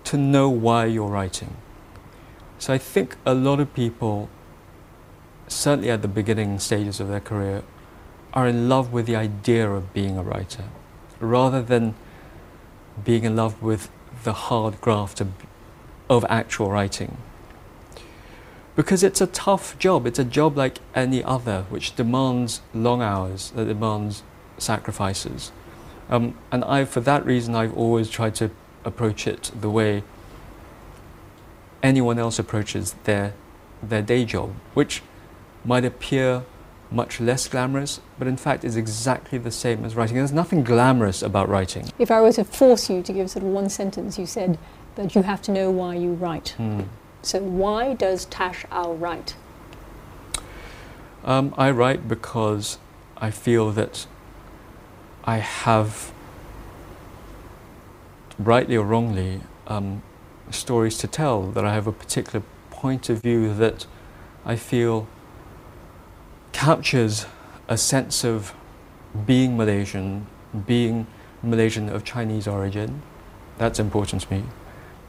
to 0.05 0.17
know 0.17 0.49
why 0.49 0.85
you're 0.85 1.07
writing. 1.07 1.55
So 2.57 2.73
I 2.73 2.77
think 2.77 3.15
a 3.25 3.33
lot 3.33 3.59
of 3.59 3.73
people, 3.73 4.27
certainly 5.47 5.91
at 5.91 6.01
the 6.01 6.07
beginning 6.07 6.59
stages 6.59 6.99
of 6.99 7.07
their 7.07 7.19
career, 7.19 7.63
are 8.33 8.47
in 8.47 8.67
love 8.67 8.91
with 8.91 9.05
the 9.05 9.15
idea 9.15 9.69
of 9.69 9.93
being 9.93 10.17
a 10.17 10.23
writer, 10.23 10.65
rather 11.19 11.61
than 11.61 11.93
being 13.03 13.23
in 13.23 13.35
love 13.35 13.61
with 13.61 13.89
the 14.23 14.33
hard 14.33 14.81
graft 14.81 15.21
of, 15.21 15.31
of 16.09 16.25
actual 16.27 16.71
writing. 16.71 17.17
Because 18.75 19.03
it's 19.03 19.21
a 19.21 19.27
tough 19.27 19.77
job. 19.77 20.07
It's 20.07 20.19
a 20.19 20.23
job 20.23 20.57
like 20.57 20.79
any 20.95 21.23
other, 21.23 21.65
which 21.69 21.95
demands 21.95 22.61
long 22.73 23.01
hours, 23.01 23.51
that 23.51 23.65
demands 23.65 24.23
sacrifices. 24.57 25.51
Um, 26.09 26.37
and 26.51 26.63
I, 26.63 26.85
for 26.85 26.99
that 27.01 27.25
reason, 27.25 27.55
I've 27.55 27.75
always 27.77 28.09
tried 28.09 28.35
to 28.35 28.51
approach 28.83 29.27
it 29.27 29.51
the 29.59 29.69
way 29.69 30.03
anyone 31.81 32.17
else 32.17 32.39
approaches 32.39 32.95
their, 33.03 33.33
their 33.81 34.01
day 34.01 34.25
job, 34.25 34.53
which 34.73 35.01
might 35.65 35.85
appear 35.85 36.43
much 36.89 37.19
less 37.19 37.47
glamorous, 37.47 37.99
but 38.19 38.27
in 38.27 38.37
fact 38.37 38.63
is 38.63 38.75
exactly 38.75 39.37
the 39.37 39.51
same 39.51 39.83
as 39.83 39.95
writing. 39.95 40.15
There's 40.17 40.31
nothing 40.31 40.63
glamorous 40.63 41.21
about 41.21 41.49
writing. 41.49 41.89
If 41.97 42.11
I 42.11 42.21
were 42.21 42.31
to 42.33 42.43
force 42.43 42.89
you 42.89 43.01
to 43.01 43.13
give 43.13 43.29
sort 43.29 43.43
of 43.43 43.51
one 43.51 43.69
sentence, 43.69 44.19
you 44.19 44.25
said 44.25 44.57
that 44.95 45.15
you 45.15 45.23
have 45.23 45.41
to 45.43 45.51
know 45.51 45.71
why 45.71 45.95
you 45.95 46.13
write. 46.13 46.49
Hmm. 46.49 46.81
So 47.23 47.39
why 47.39 47.93
does 47.93 48.25
Tash 48.25 48.65
Aw 48.69 48.95
write? 48.97 49.35
Um, 51.23 51.55
I 51.57 51.71
write 51.71 52.07
because 52.09 52.77
I 53.15 53.31
feel 53.31 53.71
that 53.71 54.05
I 55.23 55.37
have, 55.37 56.11
rightly 58.37 58.75
or 58.75 58.85
wrongly, 58.85 59.39
um, 59.67 60.03
stories 60.51 60.97
to 60.97 61.07
tell, 61.07 61.43
that 61.51 61.63
I 61.63 61.73
have 61.73 61.87
a 61.87 61.93
particular 61.93 62.43
point 62.69 63.09
of 63.09 63.21
view 63.21 63.53
that 63.53 63.85
I 64.45 64.57
feel 64.57 65.07
captures 66.51 67.25
a 67.69 67.77
sense 67.77 68.25
of 68.25 68.53
being 69.25 69.55
Malaysian, 69.55 70.27
being 70.67 71.07
Malaysian 71.41 71.87
of 71.87 72.03
Chinese 72.03 72.49
origin. 72.49 73.01
That's 73.57 73.79
important 73.79 74.23
to 74.23 74.33
me. 74.33 74.43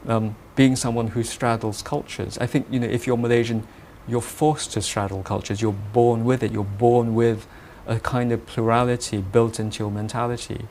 Um, 0.07 0.35
being 0.55 0.75
someone 0.75 1.07
who 1.07 1.23
straddles 1.23 1.81
cultures. 1.81 2.37
I 2.37 2.45
think, 2.45 2.67
you 2.69 2.79
know, 2.79 2.87
if 2.87 3.05
you're 3.05 3.17
Malaysian, 3.17 3.67
you're 4.07 4.21
forced 4.21 4.71
to 4.73 4.81
straddle 4.81 5.23
cultures. 5.23 5.61
You're 5.61 5.73
born 5.73 6.23
with 6.23 6.43
it. 6.43 6.51
You're 6.51 6.63
born 6.63 7.15
with 7.15 7.47
a 7.87 7.99
kind 7.99 8.31
of 8.31 8.45
plurality 8.45 9.17
built 9.17 9.59
into 9.59 9.83
your 9.83 9.91
mentality. 9.91 10.67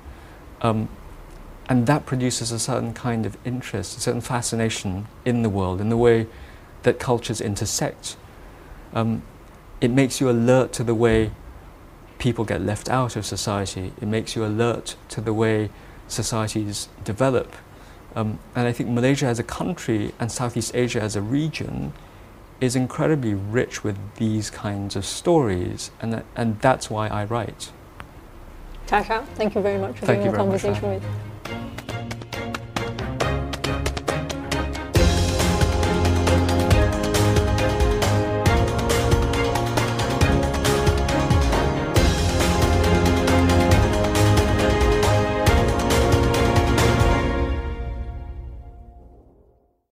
Um, 0.62 0.88
and 1.68 1.87
that 1.87 2.07
produces 2.07 2.53
a 2.53 2.59
certain 2.59 2.92
kind 2.92 3.27
of 3.27 3.37
interest, 3.44 3.97
a 3.97 4.01
certain 4.01 4.20
fascination 4.20 5.07
in 5.25 5.42
the 5.42 5.49
world, 5.49 5.81
in 5.81 5.88
the 5.88 5.97
way 5.97 6.27
that 6.83 6.99
cultures 6.99 7.40
intersect. 7.40 8.16
Um, 8.92 9.23
it 9.81 9.90
makes 9.90 10.20
you 10.20 10.31
alert 10.31 10.73
to 10.75 10.85
the 10.85 10.94
way 10.94 11.31
people 12.18 12.44
get 12.44 12.61
left 12.61 12.88
out 12.88 13.16
of 13.16 13.27
society. 13.27 13.92
It 14.01 14.07
makes 14.07 14.37
you 14.37 14.44
alert 14.44 14.97
to 15.11 15.20
the 15.20 15.33
way 15.33 15.70
societies 16.09 16.88
develop. 17.03 17.55
Um, 18.14 18.38
and 18.55 18.68
I 18.68 18.72
think 18.72 18.90
Malaysia 18.90 19.27
as 19.27 19.38
a 19.38 19.42
country 19.42 20.12
and 20.20 20.31
Southeast 20.31 20.74
Asia 20.74 21.00
as 21.00 21.16
a 21.16 21.20
region 21.20 21.92
is 22.61 22.77
incredibly 22.77 23.35
rich 23.35 23.83
with 23.83 23.98
these 24.16 24.50
kinds 24.50 24.94
of 24.96 25.05
stories, 25.05 25.90
and, 26.00 26.12
that, 26.12 26.24
and 26.37 26.61
that's 26.61 26.88
why 26.88 27.09
I 27.09 27.24
write. 27.24 27.72
Tash 28.87 29.11
Aw, 29.11 29.22
thank 29.35 29.55
you 29.55 29.61
very 29.61 29.79
much 29.79 29.98
for 29.98 30.07
Thank 30.07 30.22
doing 30.22 30.27
you 30.27 30.29
a 30.29 30.33
much, 30.33 30.61
conversation 30.62 30.88
with. 30.88 31.03